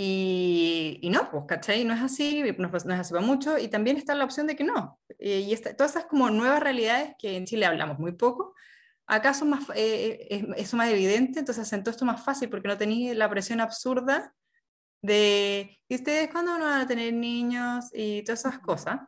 [0.00, 1.84] y, y, no, pues, ¿cachai?
[1.84, 4.54] No es así, no, no, es así para mucho, y también está la opción de
[4.54, 5.00] que no.
[5.18, 8.54] y está, todas esas como nuevas realidades que en Chile hablamos muy poco,
[9.08, 12.68] acá son más, eh, es, es, más evidente, entonces hacen todo esto más fácil porque
[12.68, 14.34] no tenéis la presión absurda
[15.02, 17.86] de ¿y ustedes cuándo van a tener niños?
[17.92, 19.00] y todas esas cosas.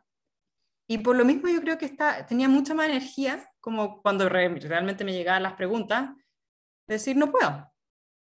[0.87, 4.49] Y por lo mismo yo creo que está, tenía mucha más energía, como cuando re,
[4.59, 6.11] realmente me llegaban las preguntas,
[6.87, 7.70] decir, no puedo.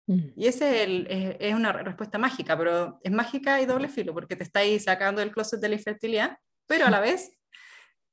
[0.07, 0.29] Mm.
[0.37, 4.37] Y esa es, es- es una respuesta mágica, pero es mágica y doble filo, porque
[4.37, 7.33] te estáis sacando del closet de la infertilidad, pero a la vez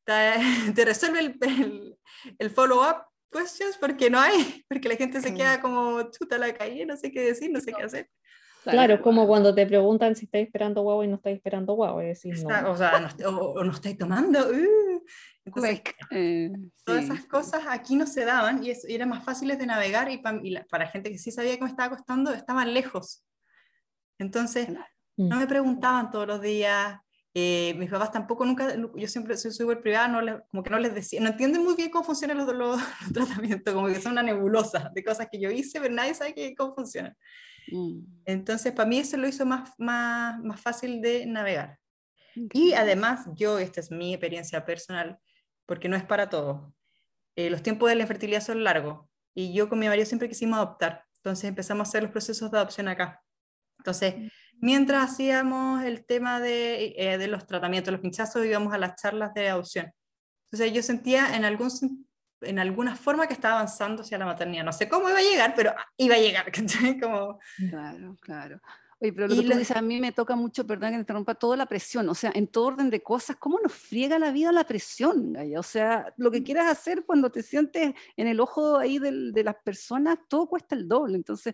[0.06, 0.13] te,
[0.75, 1.97] te resuelve el, el,
[2.38, 6.86] el follow-up questions porque no hay, porque la gente se queda como chuta la calle,
[6.86, 8.10] no sé qué decir, no sé qué hacer.
[8.63, 12.03] Claro, es como cuando te preguntan si estáis esperando guagua y no estáis esperando guagua,
[12.03, 12.71] es decir, Está- no.
[12.71, 14.39] o sea, no, o, o no estáis tomando.
[14.49, 15.03] uh.
[15.45, 16.51] Entonces, eh,
[16.83, 19.65] todas sí, esas cosas aquí no se daban y, es- y eran más fáciles de
[19.65, 22.73] navegar y, pa- y la- para gente que sí sabía que me estaba costando, estaban
[22.73, 23.23] lejos.
[24.17, 24.85] Entonces, Claro.
[25.17, 25.27] Mm.
[25.29, 26.97] no me preguntaban todos los días.
[27.35, 30.79] eh, mis papás tampoco nunca, yo siempre soy súper privada, no les- como que no
[30.79, 34.13] les decía, no entienden muy bien cómo funcionan los, los, los tratamientos, como que son
[34.13, 37.15] una nebulosa de cosas que yo hice, pero nadie sabe que- cómo funcionan.
[37.71, 41.79] Mm, Entonces, para mí eso lo hizo más, más, más fácil de navegar.
[42.53, 42.75] Y increíble.
[42.75, 45.19] además, yo, esta es mi experiencia personal,
[45.65, 46.73] porque no es para todos.
[47.36, 50.58] Eh, los tiempos de la infertilidad son largos y yo con mi marido siempre quisimos
[50.58, 51.05] adoptar.
[51.17, 53.23] Entonces empezamos a hacer los procesos de adopción acá.
[53.77, 54.15] Entonces,
[54.60, 59.34] mientras hacíamos el tema de, eh, de los tratamientos, los pinchazos, íbamos a las charlas
[59.34, 59.91] de adopción.
[60.45, 61.69] Entonces yo sentía en, algún,
[62.41, 64.63] en alguna forma que estaba avanzando hacia la maternidad.
[64.63, 66.52] No sé cómo iba a llegar, pero iba a llegar.
[67.02, 68.60] Como, Claro, claro.
[69.02, 71.34] Oye, pero lo que tú dices, a mí me toca mucho, perdón que te interrumpa,
[71.34, 74.52] toda la presión, o sea, en todo orden de cosas, ¿cómo nos friega la vida
[74.52, 75.32] la presión?
[75.32, 75.58] Gaya?
[75.58, 79.45] O sea, lo que quieras hacer cuando te sientes en el ojo ahí del- de
[79.45, 81.15] las personas, todo cuesta el doble.
[81.15, 81.54] Entonces,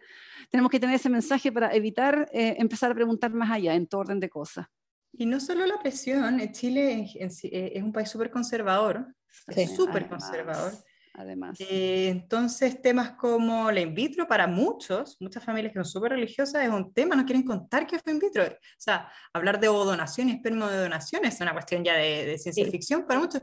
[0.49, 4.01] tenemos que tener ese mensaje para evitar eh, empezar a preguntar más allá, en todo
[4.01, 4.65] orden de cosas.
[5.17, 9.07] Y no solo la presión, eh, Chile sí, eh, es un país súper conservador,
[9.49, 9.61] Sí.
[9.61, 10.71] es súper conservador.
[11.17, 11.57] Además.
[11.61, 16.61] Eh, entonces, temas como la in vitro para muchos, muchas familias que son súper religiosas,
[16.63, 18.43] es un tema, no quieren contar qué fue in vitro.
[18.43, 22.37] O sea, hablar de ovodonación y esperma de donación es una cuestión ya de, de
[22.37, 22.71] ciencia Sí.
[22.71, 23.41] ficción para muchos.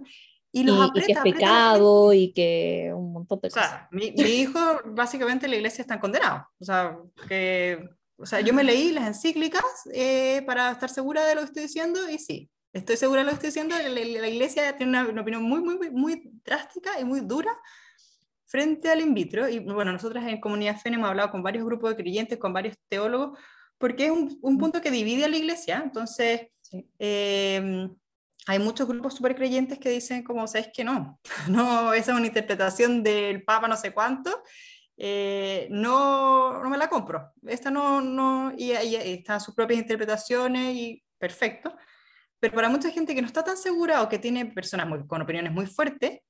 [0.54, 3.70] Y Y, los y que es pecado y que un montón de o cosas.
[3.70, 6.42] sea, mi, mi hijo, básicamente, en la iglesia están condenados.
[6.60, 7.88] O sea, que,
[8.22, 11.62] o sea, yo me leí las encíclicas eh, para estar segura de lo que estoy
[11.64, 13.76] diciendo y sí, estoy segura de lo que estoy diciendo.
[13.76, 17.52] La, la- la iglesia tiene una, una opinión muy, muy, muy, drástica y muy dura
[18.46, 19.48] frente al in vitro.
[19.48, 22.76] Y bueno, nosotras en Comunidad FEN hemos hablado con varios grupos de creyentes, con varios
[22.88, 23.38] teólogos,
[23.78, 25.80] porque es un, un punto que divide a la iglesia.
[25.84, 26.88] Entonces, Sí.
[26.98, 27.86] eh,
[28.46, 31.20] hay muchos grupos súper creyentes que dicen como, ¿sabes que no?
[31.48, 34.42] No, esa es una interpretación del Papa no sé cuánto,
[34.96, 37.32] eh, no, no me la compro.
[37.46, 41.74] Esta no, no, y ahí están sus propias interpretaciones y perfecto.
[42.40, 45.22] Pero para mucha gente que no está tan segura o que tiene personas muy- con
[45.22, 46.20] opiniones muy fuertes,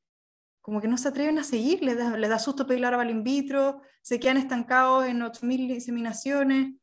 [0.60, 3.24] como que no se atreven a seguir, les da, les da susto pedir la in
[3.24, 6.74] vitro, se quedan estancados en 8.000 inseminaciones,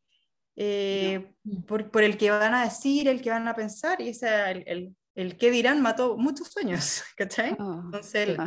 [0.57, 1.31] eh,
[1.65, 4.63] por, por el que van a decir, el que van a pensar, y ese, el,
[4.67, 7.55] el, el qué dirán mató muchos sueños, ¿cachai?
[7.57, 8.37] Ah, Entonces, el-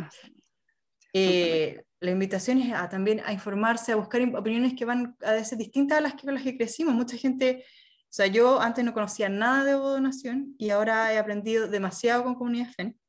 [1.13, 5.57] eh, la invitación es a, también a informarse, a buscar opiniones que van a veces
[5.57, 6.93] distintas a las que con las que crecimos.
[6.93, 7.63] Mucha gente,
[8.03, 12.35] o sea, yo antes no conocía nada de donación y ahora he aprendido demasiado con
[12.35, 12.99] Comunidad FEN.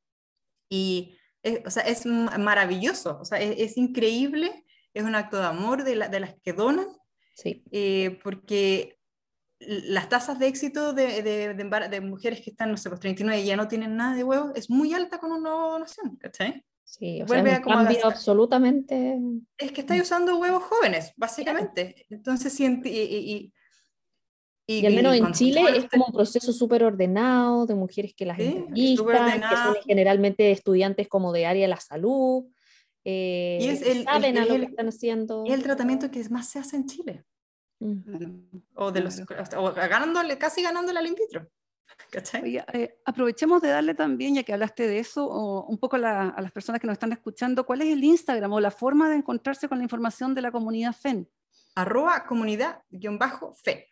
[0.69, 5.45] Y es, o sea, es maravilloso, o sea, es, es increíble, es un acto de
[5.45, 6.87] amor de, la- de las que donan,
[7.35, 7.63] Sí.
[7.71, 8.97] eh, porque
[9.59, 13.45] las tasas de éxito de, de, de mujeres que están, no sé, pues 39 y
[13.45, 16.63] ya no tienen nada de huevo, es muy alta con una donación, ¿cachai?
[16.87, 19.19] Sí, o Vuelve sea, a como cambio absolutamente.
[19.57, 22.05] Es que estáis usando huevos jóvenes, básicamente.
[22.09, 23.51] Entonces, sí, enti- y,
[24.67, 28.13] y, Y al menos en Chile es este- como un proceso súper ordenado, de mujeres
[28.15, 32.45] que las Sí, entrevistan, que son generalmente estudiantes como de área de la salud,
[33.03, 35.43] eh, Y es el- el- saben a es lo el- que están haciendo.
[35.45, 37.25] es el tratamiento que más se hace en Chile.
[37.79, 37.99] Mm.
[38.75, 39.19] O, de los,
[39.57, 41.47] o ganándole, casi ganándole al in vitro.
[42.11, 42.41] ¿Cachai?
[42.43, 45.99] Oye, eh, aprovechemos de darle también, ya que hablaste de eso, o un poco a,
[45.99, 49.09] la- a las personas que nos están escuchando, ¿cuál es el Instagram o la forma
[49.09, 51.27] de encontrarse con la información de la comunidad FEN?
[51.75, 53.87] Arroba comunidad-fe.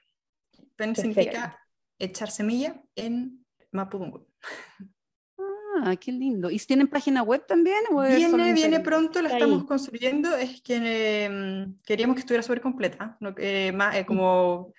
[0.77, 1.59] FEN significa
[1.99, 4.25] echar semilla en Mapudungun.
[5.81, 6.51] Ah, qué lindo.
[6.51, 7.77] ¿Y tienen página web también?
[8.15, 9.35] Viene, viene pronto, la Ahí.
[9.35, 10.35] estamos construyendo.
[10.37, 13.33] Es que eh, queríamos que estuviera súper completa, ¿no?
[13.37, 14.71] Eh, más, eh, como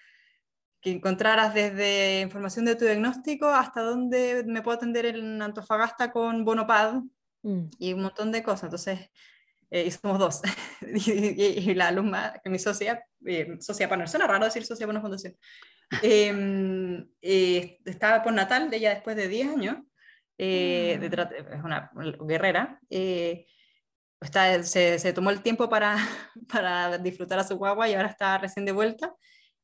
[0.85, 6.45] que encontraras desde información de tu diagnóstico hasta dónde me puedo atender en Antofagasta con
[6.45, 7.01] Bonopad
[7.43, 7.69] Mm.
[7.79, 8.65] y un montón de cosas.
[8.65, 9.11] Entonces,
[9.71, 10.41] eh, y somos dos.
[10.81, 11.11] y,
[11.43, 14.87] y- y la alumna, que mi socia, eh, socia para no suena raro decir socia
[14.87, 15.37] para una fundación,
[16.03, 16.33] eh,
[17.23, 19.77] eh, estaba por natal de ella después de 10 años,
[20.39, 21.91] eh, de tra- es una
[22.27, 23.47] guerrera, eh,
[24.23, 25.97] está, se, se tomó el tiempo para,
[26.51, 29.15] para disfrutar a su guagua y ahora está recién de vuelta.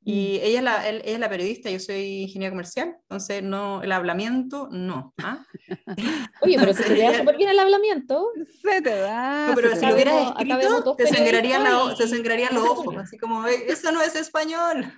[0.02, 3.92] Y ella es, la, ella es la periodista, yo soy ingeniera comercial, entonces no, el
[3.92, 5.12] hablamiento no.
[5.22, 5.44] ¿ah?
[6.40, 8.26] Oye, pero se te da súper bien el hablamiento.
[8.62, 9.48] Se te da.
[9.48, 13.46] No, pero se si lo hubieras escrito, te sangrarían, la- sangrarían los ojos, así como,
[13.46, 14.90] "Eh, eso no es español.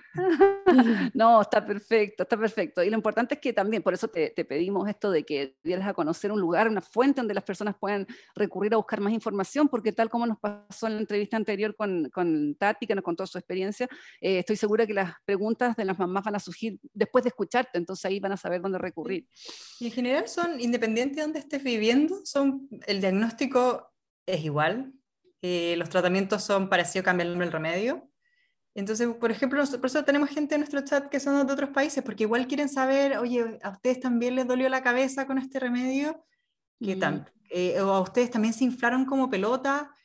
[1.13, 2.81] No, está perfecto, está perfecto.
[2.81, 5.87] Y lo importante es que también, por eso te, te pedimos esto de que dieras
[5.87, 9.67] a conocer un lugar, una fuente donde las personas puedan recurrir a buscar más información,
[9.67, 13.27] porque tal como nos pasó en la entrevista anterior con, con Tati, que nos contó
[13.27, 13.87] su experiencia,
[14.21, 17.77] eh, estoy segura que las preguntas de las mamás van a surgir después de escucharte,
[17.77, 19.27] entonces ahí van a saber dónde recurrir.
[19.79, 23.91] Y en general son, independiente de donde estés viviendo, son, el diagnóstico
[24.25, 24.93] es igual,
[25.41, 28.09] eh, los tratamientos son parecidos, cambia el remedio.
[28.75, 32.03] Entonces, por ejemplo, por eso tenemos gente en nuestro chat que son de otros países,
[32.03, 36.25] porque igual quieren saber, oye, ¿a ustedes también les dolió la cabeza con este remedio?
[36.83, 37.25] que Mm.
[37.49, 39.95] eh, o a ustedes también se inflaron como pelota,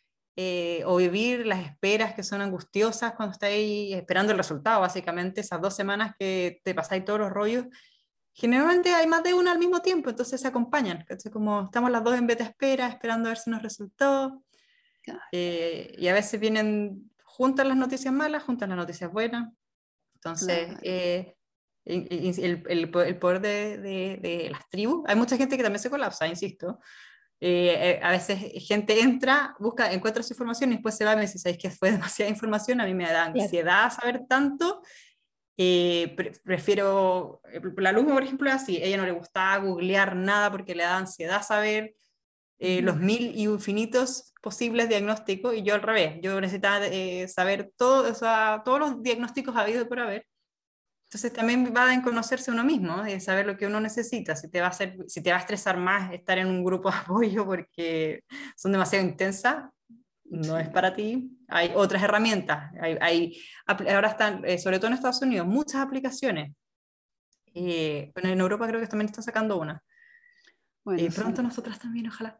[0.40, 5.60] eh, o vivir las esperas que son angustiosas cuando estáis esperando el resultado, básicamente, esas
[5.60, 7.66] dos semanas que te pasáis todos los rollos.
[8.34, 11.04] Generalmente hay más de una al mismo tiempo, entonces se acompañan.
[11.08, 11.32] ¿cachai?
[11.32, 14.44] Como estamos las dos en beta espera, esperando a ver si nos resultó.
[15.32, 19.48] Eh, y a veces vienen juntas las noticias malas, juntas las noticias buenas.
[20.14, 21.34] Entonces, eh,
[21.84, 25.02] el, el el poder de, de- de las tribus.
[25.08, 26.78] Hay mucha gente que también se colapsa, insisto.
[27.40, 31.16] Eh, eh, a veces gente entra, busca, encuentra su información y después se va y
[31.16, 32.80] me dice, ¿sabéis que fue demasiada información?
[32.80, 34.82] A mí me da ansiedad saber tanto.
[35.56, 40.14] Eh, pre- prefiero, eh, la alumna, por ejemplo, es así, ella no le gustaba googlear
[40.14, 41.94] nada porque le da ansiedad saber
[42.60, 46.86] eh, los mil y infinitos posibles diagnósticos y yo al revés, yo necesitaba
[47.28, 50.26] saber todo, o sea, todos los diagnósticos habidos por haber.
[51.08, 54.60] Entonces también va en conocerse uno mismo, de saber lo que uno necesita, si te
[54.60, 57.46] va a hacer, si te va a estresar más estar en un grupo de apoyo
[57.46, 58.24] porque
[58.56, 59.64] son demasiado intensas,
[60.26, 61.30] no es para ti.
[61.48, 63.40] Hay otras herramientas, hay, hay
[63.90, 66.52] ahora están, eh, sobre todo en Estados Unidos, muchas aplicaciones.
[67.54, 69.82] Eh, bueno, en Europa creo que también están sacando una.
[70.84, 71.18] Bueno, Eh, sí.
[71.20, 72.38] pronto nosotras también, ojalá.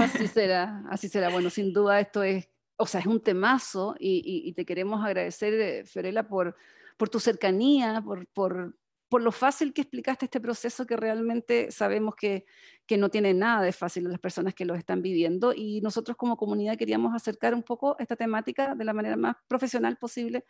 [0.00, 1.30] Así será, así será.
[1.30, 5.04] Bueno, sin duda esto es, o sea, es un temazo y, y- y te queremos
[5.04, 6.56] agradecer, eh, Fiorella, por,
[6.96, 8.76] por tu cercanía, por, por,
[9.08, 12.44] por lo fácil que explicaste este proceso que realmente sabemos que,
[12.86, 16.16] que no tiene nada de fácil a las personas que lo están viviendo y nosotros
[16.16, 20.44] como comunidad queríamos acercar un poco esta temática de la manera más profesional posible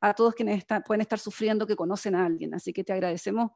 [0.00, 2.54] a todos quienes está- pueden estar sufriendo que conocen a alguien.
[2.54, 3.50] Así que te agradecemos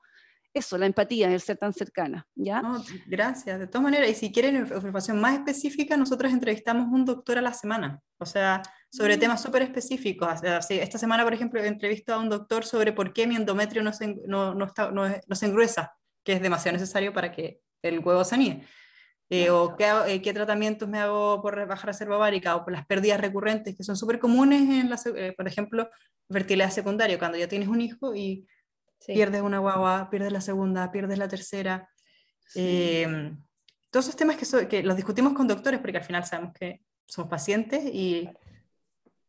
[0.55, 2.61] eso, la empatía, el ser tan cercana, ¿ya?
[2.61, 4.11] No, gracias, de todas maneras.
[4.11, 8.27] Y si quieren inf- información más específica, nosotros entrevistamos un doctor a la semana, o
[8.27, 8.61] sea,
[8.93, 10.41] sobre temas súper específicos.
[10.69, 13.93] Sí, esta semana, por ejemplo, entrevisto a un doctor sobre por qué mi endometrio no
[13.93, 18.23] se, no, no está, no, se engruesa, que es demasiado necesario para que el huevo
[18.25, 18.67] se.
[19.31, 22.85] Eh, o qué, eh, qué tratamientos me hago por baja reserva ovárica o por las
[22.85, 25.89] pérdidas recurrentes que son súper comunes en la, eh, por ejemplo,
[26.31, 28.47] fertilidad secundaria, cuando ya tienes un hijo y
[28.99, 29.15] Sí.
[29.15, 31.89] pierdes una guagua, pierdes la segunda, pierdes la tercera.
[32.55, 33.33] Eh,
[33.91, 36.83] todos esos temas que, so- que los discutimos con doctores, porque al final sabemos que
[37.07, 38.29] somos pacientes y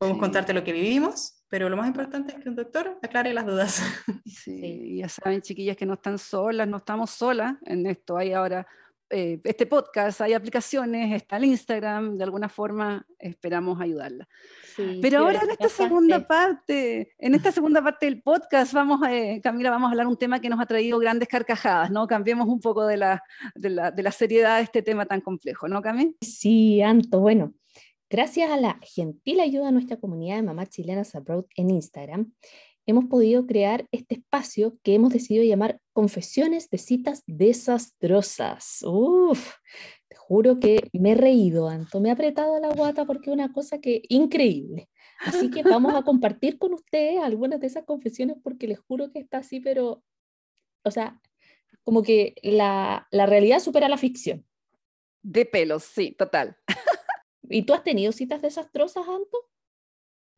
[0.04, 0.22] podemos Sí.
[0.22, 3.82] contarte lo que vivimos, pero lo más importante es que un doctor aclare las dudas.
[4.26, 4.98] Sí, Sí.
[4.98, 8.18] ya saben, chiquillas, que no están solas, no estamos solas en esto.
[8.18, 8.66] Hay ahora
[9.10, 14.28] eh, este podcast, hay aplicaciones, está el Instagram, de alguna forma esperamos ayudarla.
[14.76, 19.02] Sí, Pero sí, ahora en esta segunda parte, en esta segunda parte del podcast, vamos,
[19.08, 22.08] eh, Camila, vamos a hablar un tema que nos ha traído grandes carcajadas, ¿no?
[22.08, 23.22] Cambiemos un poco de la,
[23.54, 26.16] de la, de la seriedad de este tema tan complejo, ¿no, Cami?
[26.22, 27.54] Sí, Anto, bueno,
[28.14, 32.32] gracias a la gentil ayuda de nuestra comunidad de mamás chilenas abroad en Instagram,
[32.86, 38.84] hemos podido crear este espacio que hemos decidido llamar Confesiones de citas desastrosas.
[38.84, 39.56] Uf,
[40.08, 43.52] te juro que me he reído, Anto, me he apretado la guata porque es una
[43.52, 44.90] cosa que increíble.
[45.22, 49.18] Así que vamos a compartir con ustedes algunas de esas confesiones porque les juro que
[49.18, 50.04] está así, pero,
[50.84, 51.20] o sea,
[51.82, 54.46] como que la, la realidad supera la ficción.
[55.24, 56.58] De pelos, sí, total.
[57.50, 59.38] ¿Y tú has tenido citas desastrosas, Anto?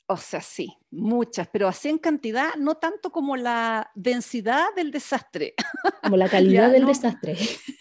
[0.08, 5.56] O sea, sí, muchas, pero así en cantidad, no tanto como la densidad del desastre.
[6.04, 6.90] Como la calidad Ya, del no.
[6.90, 7.36] desastre.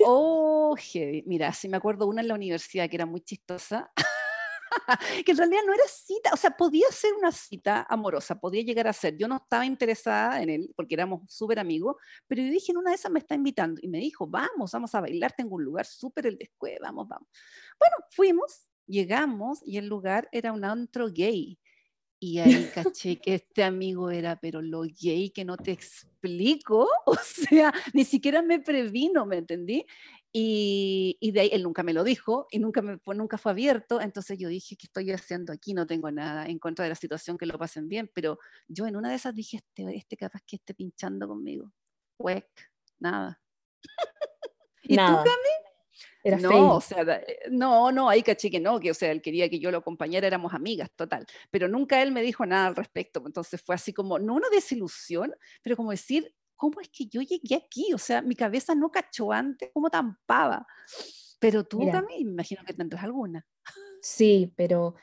[0.06, 1.22] Oh, heavy.
[1.26, 3.92] Mira, sí me acuerdo una en la universidad que era muy chistosa,
[5.26, 8.88] que en realidad no era cita, o sea, podía ser una cita amorosa, podía llegar
[8.88, 9.18] a ser.
[9.18, 12.90] Yo no estaba interesada en él porque éramos súper amigos, pero yo dije, en una
[12.90, 15.84] de esas me está invitando y me dijo, vamos, vamos a bailar, tengo un lugar
[15.84, 17.28] súper el descue, vamos, vamos.
[17.78, 21.58] Bueno, fuimos, llegamos y el lugar era un antro gay.
[22.20, 27.16] Y ahí caché que este amigo era, pero lo gay que no te explico, o
[27.16, 29.84] sea, ni siquiera me previno, ¿me entendí?
[30.32, 33.52] Y, y de ahí él nunca me lo dijo y nunca, me, fue- nunca fue
[33.52, 34.00] abierto.
[34.00, 35.74] Entonces yo dije, ¿qué estoy haciendo aquí?
[35.74, 38.10] No tengo nada en contra de la situación, que lo pasen bien.
[38.14, 41.72] Pero yo en una de esas dije, este, este capaz que esté pinchando conmigo.
[42.18, 42.48] Huec,
[42.98, 43.40] nada.
[44.82, 45.22] ¿Y Nada.
[45.24, 45.30] tú,
[46.26, 46.62] Era no, fake.
[46.62, 49.58] o sea, eh, no, no, ahí caché que no, que o sea, él quería que
[49.58, 51.26] yo lo acompañara, éramos amigas, total.
[51.50, 53.22] Pero nunca él me dijo nada al respecto.
[53.26, 57.56] Entonces fue así como, no una desilusión, pero como decir, ¿cómo es que yo llegué
[57.56, 57.92] aquí?
[57.92, 60.66] O sea, mi cabeza no cachó antes, ¿cómo tan pava?
[61.38, 61.92] Pero tú Mira.
[61.92, 63.44] también, me imagino que tendrás alguna.
[64.00, 64.94] Sí, pero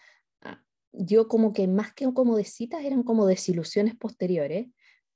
[0.42, 0.60] ah,
[0.92, 4.70] yo como que más que como de citas eran como desilusiones posteriores,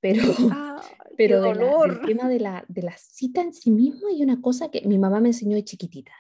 [0.06, 4.08] pero, ¡Ay, pero de la- del tema de la, de la cita en sí mismo
[4.08, 6.12] hay una cosa que mi mamá me enseñó de chiquitita.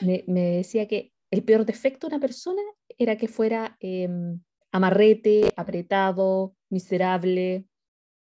[0.00, 2.62] Me, me decía que el peor defecto de una persona
[2.96, 4.40] era que fuera em,
[4.72, 7.66] amarrete, apretado, miserable.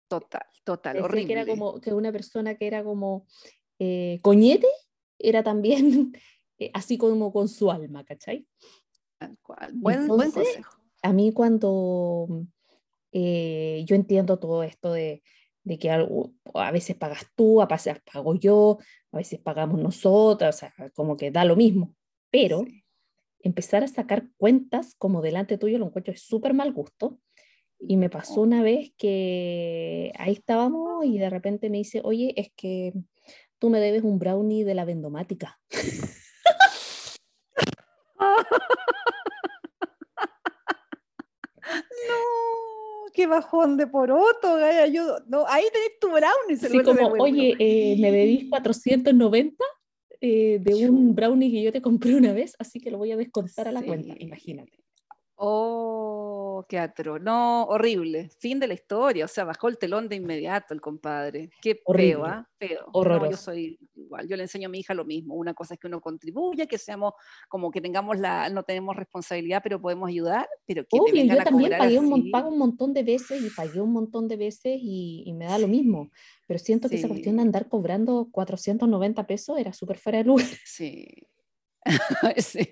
[0.08, 1.28] Total, total, Decía horrible.
[1.28, 3.26] que era como que una persona que era como
[3.80, 4.68] eh, coñete
[5.20, 6.14] era también
[6.58, 8.48] eh, así como con su alma, ¿cachai?
[9.18, 9.72] Tal cual.
[9.74, 10.78] Buen, buen Entonces, consejo.
[11.02, 12.46] a mí cuando
[13.14, 15.22] eh, yo entiendo todo esto de,
[15.64, 18.80] de que algo, a veces pagas tú, a veces pago yo,
[19.12, 21.96] a veces pagamos nosotras, o sea, como que da lo mismo,
[22.32, 22.84] pero Sí.
[23.42, 27.20] empezar a sacar cuentas como delante tuyo lo encuentro súper mal gusto.
[27.86, 32.50] Y me pasó una vez que ahí estábamos y de repente me dice, oye, es
[32.56, 32.94] que
[33.60, 35.60] tú me debes un brownie de la vendomática.
[42.08, 42.73] No,
[43.14, 44.88] qué bajón de poroto, Gaya.
[44.88, 46.58] Yo, no, ahí tenés tu brownie.
[46.58, 49.64] se lo como, oye, eh, me debís 490
[50.22, 53.18] eh, de un brownie que yo te compré una vez, así que lo voy a
[53.18, 54.24] descontar a la cuenta, Sí.
[54.24, 54.80] imagínate.
[55.36, 56.23] Oh,
[56.70, 57.20] qué atro.
[57.20, 58.30] No, horrible.
[58.40, 59.26] Fin de la historia.
[59.26, 61.50] O sea, bajó el telón de inmediato el compadre.
[61.62, 62.14] Qué Horrible.
[62.14, 62.50] feo, ¿ah?
[62.60, 62.80] Feo.
[62.82, 63.38] No, yo Horroroso.
[63.38, 64.28] soy igual.
[64.28, 65.36] Yo le enseño a mi hija lo mismo.
[65.36, 67.14] Una cosa es que uno contribuya, que seamos
[67.50, 71.72] como que tengamos la, no tenemos responsabilidad, pero podemos ayudar, pero que Obvio, yo también
[71.78, 75.24] pagué un, mon- pago un montón de veces y pagué un montón de veces y,
[75.26, 75.72] y me da lo Sí.
[75.72, 76.12] mismo.
[76.48, 80.46] Pero siento que esa cuestión de andar cobrando 490 pesos era súper fuera de lugar.
[80.66, 81.06] Sí.
[82.38, 82.66] Sí.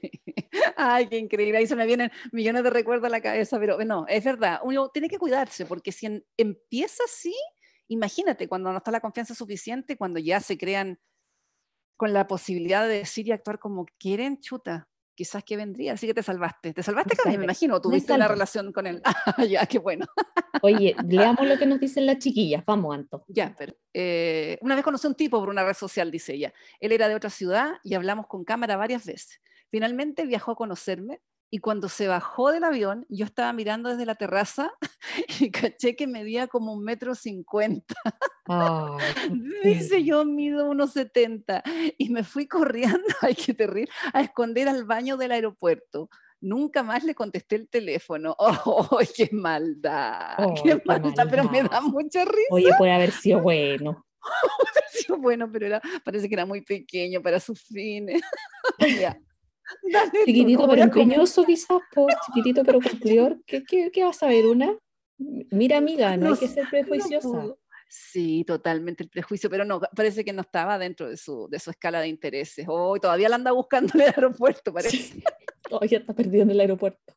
[0.76, 1.58] Ay, qué increíble.
[1.58, 4.60] Ahí se me vienen millones de recuerdos a la cabeza, pero no, es verdad.
[4.64, 7.36] Uno tiene que cuidarse porque si empieza así,
[7.88, 11.00] imagínate cuando no está la confianza suficiente, cuando ya se crean
[11.98, 15.94] con la posibilidad de decir y actuar como quieren, chuta, quizás que vendría.
[15.94, 16.74] Así que te salvaste.
[16.74, 17.82] Te salvaste, Me Cami, me imagino.
[17.82, 19.02] Tuviste una relación con él.
[19.04, 19.14] Ah,
[19.50, 20.06] ya, qué bueno.
[20.62, 22.64] Oye, leamos lo que nos dicen las chiquillas.
[22.66, 23.26] Vamos, Anto.
[23.28, 26.54] Ya, pero eh, una vez conocí a un tipo por una red social, dice ella.
[26.80, 29.42] Él era de otra ciudad y hablamos con cámara varias veces.
[29.70, 31.22] Finalmente viajó a conocerme
[31.54, 34.72] y cuando se bajó del avión, yo estaba mirando desde la terraza
[35.40, 37.94] y caché que medía como un metro cincuenta.
[38.46, 38.98] Ay,
[39.64, 41.62] Dice yo mido unos 70
[41.98, 46.10] y me fui corriendo, ay qué terrible, a esconder al baño del aeropuerto.
[46.40, 48.34] Nunca más le contesté el teléfono.
[48.40, 50.36] ¡Oh, qué maldad!
[50.38, 51.28] Ay, ¡Qué qué maldad!
[51.30, 52.48] Pero me da mucha risa.
[52.50, 54.04] Oye, puede haber sido bueno.
[55.20, 58.22] bueno, pero era, parece que era muy pequeño para sus fines.
[58.80, 59.20] Ya.
[59.92, 63.42] Dale Chiquitito pero empeñoso quizás, po, chiquitito pero cumplidor.
[63.46, 64.78] ¿Qué, qué, qué vas a ver una?
[65.18, 67.56] Mira, amiga, no, No hay que ser prejuiciosa.
[67.94, 71.72] Sí, totalmente el prejuicio, pero no, parece que no estaba dentro de su, de su
[71.72, 72.66] escala de intereses.
[72.70, 74.98] Oh, todavía la anda buscando en el aeropuerto, parece.
[74.98, 75.24] Sí.
[75.70, 77.14] Todavía está perdido en el aeropuerto.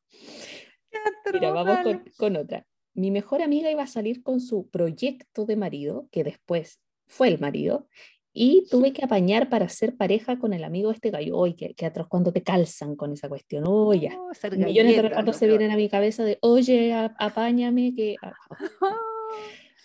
[1.33, 2.67] Mira, vamos con, con otra.
[2.93, 7.39] Mi mejor amiga iba a salir con su proyecto de marido, que después fue el
[7.39, 7.89] marido,
[8.37, 11.37] y tuve que apañar para ser pareja con el amigo este gallo.
[11.39, 13.65] Oye, que, que atroz cuando te calzan con esa cuestión.
[13.67, 17.15] Oye, Oh, ser millones de recuerdos lo se vienen a mi cabeza de, oye, a-
[17.19, 18.17] apáñame, que...
[18.23, 18.33] ah,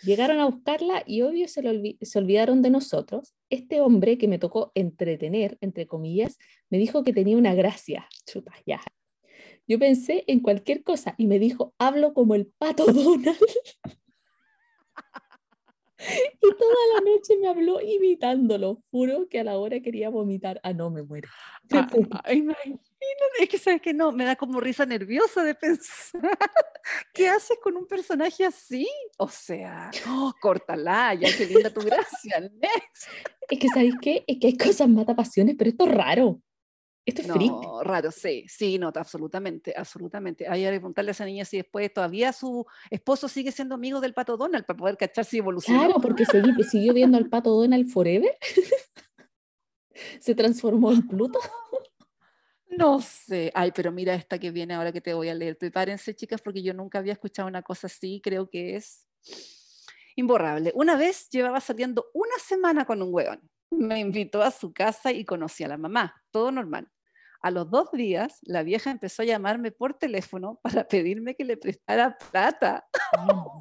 [0.02, 3.34] Llegaron a buscarla y obvio se, olvi- se olvidaron de nosotros.
[3.50, 6.38] Este hombre que me tocó entretener, entre comillas,
[6.70, 8.08] me dijo que tenía una gracia.
[8.26, 8.80] Chuta, ya.
[9.68, 13.36] Yo pensé en cualquier cosa y me dijo, hablo como el pato Donald.
[16.42, 18.82] Y toda la noche me habló imitándolo.
[18.90, 20.60] Juro que a la hora quería vomitar.
[20.62, 21.28] Ah, no, me muero.
[21.72, 21.88] Ah,
[22.24, 22.80] Ay, imagínate,
[23.40, 26.20] es que sabes que no, me da como risa nerviosa de pensar.
[27.14, 28.88] ¿Qué haces con un personaje así?
[29.18, 33.08] O sea, oh, córtala, ya qué linda tu gracia, next.
[33.48, 34.24] Es que, ¿sabéis qué?
[34.26, 36.40] Es que hay cosas mata pasiones, pero esto es raro.
[37.10, 37.50] Esto es freak.
[37.50, 40.48] No, raro, sí, sí, no, absolutamente, absolutamente.
[40.48, 44.14] Hay que preguntarle a esa niña si después todavía su esposo sigue siendo amigo del
[44.14, 45.80] pato Donald para poder cachar si evolucionó.
[45.84, 48.36] Claro, porque seguí- siguió viendo al pato Donald forever.
[50.20, 51.38] Se transformó en Pluto.
[52.68, 53.50] No sé.
[53.54, 55.58] Ay, pero mira esta que viene ahora que te voy a leer.
[55.58, 58.20] Prepárense, chicas, porque yo nunca había escuchado una cosa así.
[58.22, 59.06] Creo que es
[60.16, 60.72] imborrable.
[60.74, 63.40] Una vez llevaba saliendo una semana con un hueón.
[63.70, 66.88] me invitó a su casa y conocí a la mamá, todo normal.
[67.42, 71.56] A los dos días, la vieja empezó a llamarme por teléfono para pedirme que le
[71.56, 72.86] prestara plata.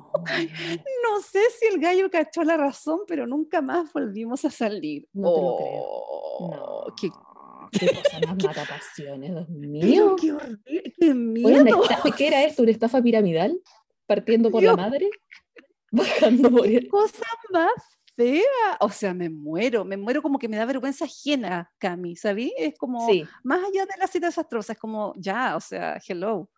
[1.11, 5.07] No sé si el gallo cachó la razón, pero nunca más volvimos a salir.
[5.13, 5.82] No te lo creo.
[5.82, 10.15] Oh, No, qué, cosa más mata pasiones, Dios mío.
[10.19, 11.84] qué horrible, qué una miedo.
[11.84, 12.61] estafa- ¿Qué era esto?
[12.63, 13.59] ¿Una estafa piramidal?
[14.05, 15.09] ¿Partiendo por la madre?
[15.91, 16.88] ¿Bajando por Qué el...
[16.89, 17.71] cosa más
[18.20, 18.78] fea.
[18.82, 22.53] O sea, me muero, me muero como que me da vergüenza ajena, Cami, ¿sabí?
[22.57, 26.49] Es como, Sí, más allá de la cita desastrosa, es como, ya, o sea, hello.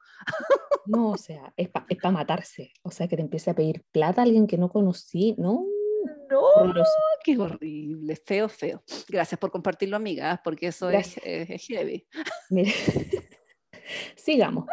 [0.87, 2.71] no, o sea, es para matarse.
[2.81, 5.65] O sea, que te empiece a pedir plata a alguien que no conocí, ¿no?
[6.31, 6.89] No, Horroroso.
[7.23, 8.81] qué horrible, feo, feo.
[9.07, 12.07] Gracias por compartirlo, amigas, porque eso es, es- es heavy.
[12.49, 12.71] Mire.
[14.15, 14.65] Sigamos.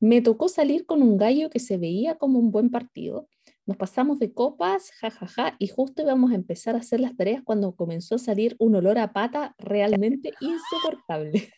[0.00, 3.28] Me tocó salir con un gallo que se veía como un buen partido.
[3.64, 7.76] Nos pasamos de copas, jajaja, y justo íbamos a empezar a hacer las tareas cuando
[7.76, 11.52] comenzó a salir un olor a pata realmente insoportable.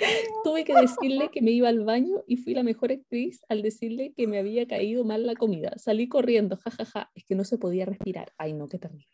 [0.44, 4.12] Tuve que decirle que me iba al baño y fui la mejor actriz al decirle
[4.16, 5.72] que me había caído mal la comida.
[5.76, 8.32] Salí corriendo, jajaja, es que no se podía respirar.
[8.38, 9.06] Ay, no, qué terrible.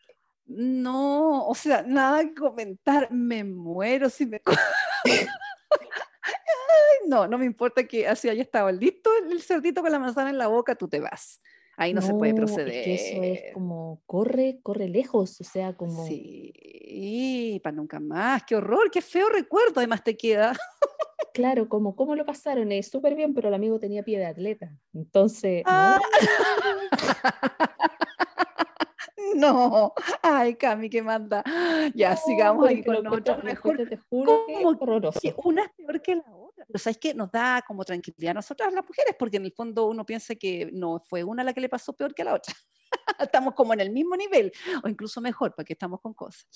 [0.45, 4.41] No, o sea, nada que comentar, me muero si me...
[7.01, 10.29] Ay, no, no me importa que así haya estado listo el cerdito con la manzana
[10.29, 11.41] en la boca, tú te vas.
[11.79, 12.83] Ahí no, se puede es proceder.
[12.83, 16.05] que eso es como, corre, corre lejos, o sea, como...
[16.07, 20.57] Sí, para nunca más, qué horror, qué feo recuerdo además te queda.
[21.35, 24.71] Claro, como cómo lo pasaron, es súper bien, pero el amigo tenía pie de atleta.
[24.93, 25.99] Entonces, no, Ah.
[29.35, 31.43] No, ay, Cami, qué manda.
[31.93, 34.69] Ya, no, sigamos ahí es lo con lo Mejor encuentro, te juro que es ¿Cómo
[34.69, 35.19] horroroso.
[35.19, 36.46] que una es peor que la otra.
[36.67, 39.87] Pero sabes que nos da como tranquilidad a nosotras las mujeres, porque en el fondo
[39.87, 42.53] uno piensa que no fue una la que le pasó peor que la otra.
[43.19, 44.51] estamos como en el mismo nivel,
[44.83, 46.47] o incluso mejor, porque estamos con cosas.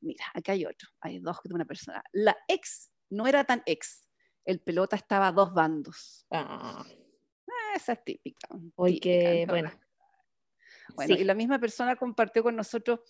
[0.00, 2.02] Mira, acá hay otro, hay dos de una persona.
[2.12, 4.08] La ex no era tan ex,
[4.44, 6.26] el pelota estaba a dos bandos.
[6.30, 6.84] Ah,
[7.74, 8.48] Esa es típica.
[8.76, 9.70] Hoy típica, bueno.
[10.94, 11.22] Bueno, sí.
[11.22, 13.00] y la misma persona compartió con nosotros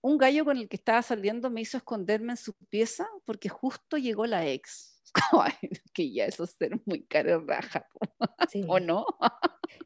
[0.00, 3.96] un gallo con el que estaba saliendo me hizo esconderme en su pieza porque justo
[3.96, 5.02] llegó la ex.
[5.32, 5.52] Ay,
[5.94, 7.86] que ya eso es ser muy caro raja,
[8.50, 8.62] sí.
[8.68, 9.06] ¿o no?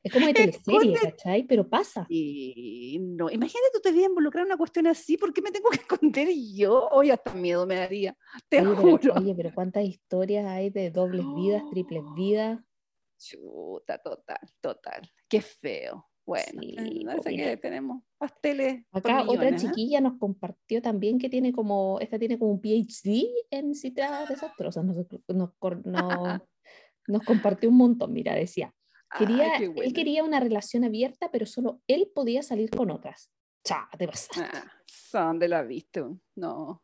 [0.02, 1.44] Es como de teleserie, ¿cachai?
[1.44, 2.06] Pero pasa.
[2.08, 5.52] Y no, imagínate tú te vienes a involucrar en una cuestión así, ¿por qué me
[5.52, 6.88] tengo que esconder yo?
[6.90, 8.16] Hoy hasta miedo me daría,
[8.48, 8.98] te Oye, juro.
[9.00, 12.60] pero, oye, pero cuántas historias hay de dobles vidas, triples vidas.
[13.18, 15.02] Chuta, total, total.
[15.28, 16.11] Qué feo.
[16.24, 18.84] Bueno, Sí, eh, que tenemos pasteles.
[18.92, 19.56] Acá otra ¿eh?
[19.56, 24.84] chiquilla nos compartió también que tiene como, esta tiene como un PhD en citas desastrosas.
[24.84, 24.96] Nos,
[25.28, 25.50] nos,
[25.84, 26.40] nos-
[27.08, 28.72] nos compartió un montón, mira, decía,
[29.10, 33.30] Ay, quería, qué él quería una relación abierta, pero solo él podía salir con otras.
[33.64, 34.40] Cha, te pasaste.
[34.40, 36.04] Ah, son de la viste.
[36.36, 36.82] No,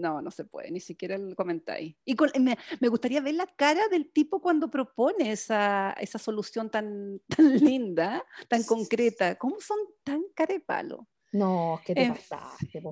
[0.00, 1.94] no, no se puede, ni siquiera lo comentáis.
[2.04, 6.70] Y con- me, me gustaría ver la cara del tipo cuando propone esa, esa solución
[6.70, 9.36] tan, tan linda, tan concreta.
[9.36, 11.06] ¿Cómo son tan carepalo?
[11.32, 12.82] No, que te En pasaste.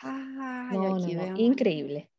[0.00, 2.10] Ay, No, no, increíble.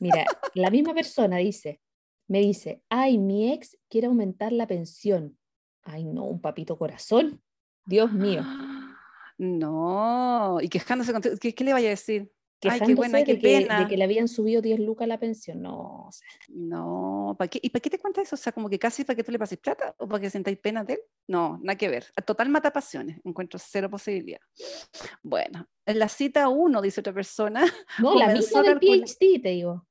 [0.00, 1.80] Mira, la misma persona dice,
[2.26, 5.38] me dice, ay, mi ex quiere aumentar la pensión.
[5.82, 7.42] Ay, no, un papito corazón.
[7.86, 8.42] Dios mío.
[9.42, 12.30] No, y quejándose, con- ¿qué, qué le vaya a decir?
[12.68, 15.62] Ay, qué buena, qué de, que, de que le habían subido 10 lucas la pensión.
[15.62, 17.58] No, o sea, No, ¿para qué?
[17.62, 18.34] ¿Y para qué te cuenta eso?
[18.34, 20.58] O sea, como que casi para que tú le pases plata o para que sentáis
[20.58, 21.00] pena de él.
[21.26, 22.06] No, nada que ver.
[22.16, 23.18] A total mata pasiones.
[23.24, 24.40] Encuentro cero posibilidad.
[25.22, 27.64] Bueno, en la cita uno, dice otra persona.
[27.98, 29.86] no, la misma del calcular- PhD, te digo.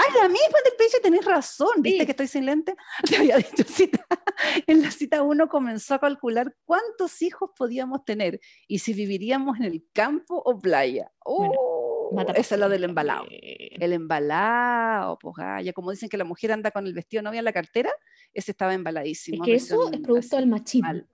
[0.00, 0.98] ¡Ay, la misma del pecho!
[1.02, 1.82] Tenés razón.
[1.82, 2.06] ¿Viste Sí.
[2.06, 2.76] que estoy sin lente?
[3.10, 4.06] Te había dicho cita.
[4.68, 8.38] En la cita uno comenzó a calcular cuántos hijos podíamos tener
[8.68, 11.10] y si viviríamos en el campo o playa.
[11.24, 11.77] ¡Oh!
[12.36, 13.26] Esa es la del embalado.
[13.30, 17.44] El embalado, pues ya como dicen que la mujer anda con el vestido novia en
[17.44, 17.90] la cartera,
[18.32, 19.44] ese estaba Es embaladísimo.
[19.44, 20.88] que eso es producto así, del machismo.
[20.88, 21.08] mal.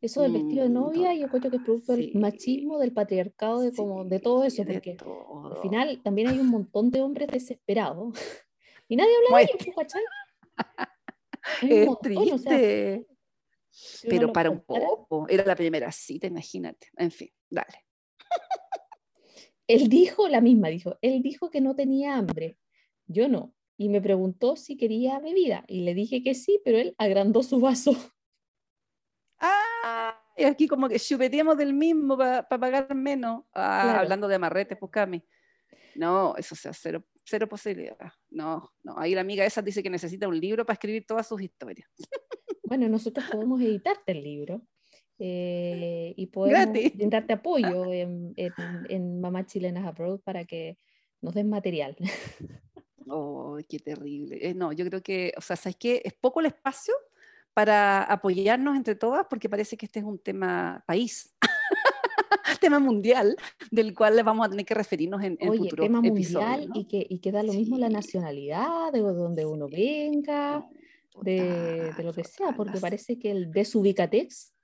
[0.00, 3.60] Eso del vestido de Mm, novia, yo creo que es producto del machismo, del patriarcado,
[3.60, 7.28] de, como, de todo eso, de porque al final también hay un montón de hombres
[7.28, 8.12] desesperados
[8.88, 9.86] y nadie habla de Bueno, ellos, pues,
[11.62, 13.06] es montón, o sea, triste,
[13.70, 15.26] si pero para un poco.
[15.28, 16.88] Era la primera cita, imagínate.
[16.96, 17.86] En fin, dale.
[19.66, 22.58] Él dijo, la misma dijo, él dijo que no tenía hambre,
[23.06, 26.94] yo no, y me preguntó si quería bebida, y le dije que sí, pero él
[26.98, 27.92] agrandó su vaso.
[29.44, 33.44] Ah, y aquí como que chupeteamos del mismo para pagar menos.
[33.52, 33.98] Ah, Claro.
[33.98, 35.22] Hablando de amarrete, pues Cami.
[35.96, 38.12] No, eso sea cero, cero posibilidad.
[38.30, 38.96] No, no.
[38.96, 41.88] Ahí la amiga esa dice que necesita un libro para escribir todas sus historias.
[42.62, 44.62] Bueno, nosotros podemos editarte el libro.
[45.24, 46.96] Eh, y Gratis.
[46.96, 48.52] brindarte apoyo en, en,
[48.88, 50.78] en Mamás Chilenas Abroad para que
[51.20, 51.96] nos den material.
[53.08, 54.38] Oh, qué terrible.
[54.40, 56.00] Eh, no, yo creo que, o sea, ¿sabes qué?
[56.04, 56.94] Es poco el espacio
[57.52, 61.34] para apoyarnos entre todas porque parece que este es un tema país,
[62.60, 63.36] tema mundial,
[63.72, 66.48] del cual vamos a tener que referirnos en, en Oye, futuros tema episodios.
[66.48, 66.80] mundial ¿no?
[66.80, 67.92] y, que, y que da lo mismo la Sí.
[67.94, 70.64] nacionalidad, de donde uno venga,
[71.22, 74.54] de, de lo que sea, porque parece que el desubicatex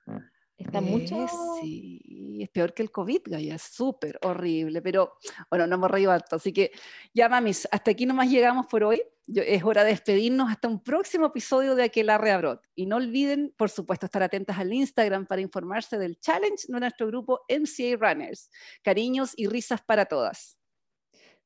[0.59, 1.15] está mucho...
[1.25, 1.29] Eh,
[1.63, 5.15] sí, es peor que el COVID, Gaya, es súper horrible, pero
[5.51, 6.71] bueno, no hemos reído harto, así que
[7.15, 10.83] ya mamis, hasta aquí nomás llegamos por hoy, Yo- es hora de despedirnos hasta un
[10.83, 15.41] próximo episodio de Aquelarre Abrot, y no olviden, por supuesto, estar atentas al Instagram para
[15.43, 18.51] informarse del challenge de nuestro grupo MCA Runners,
[18.83, 20.59] cariños y risas para todas.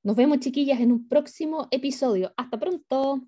[0.04, 2.32] Nos vemos, chiquillas, en un próximo episodio.
[2.36, 3.22] Hasta pronto.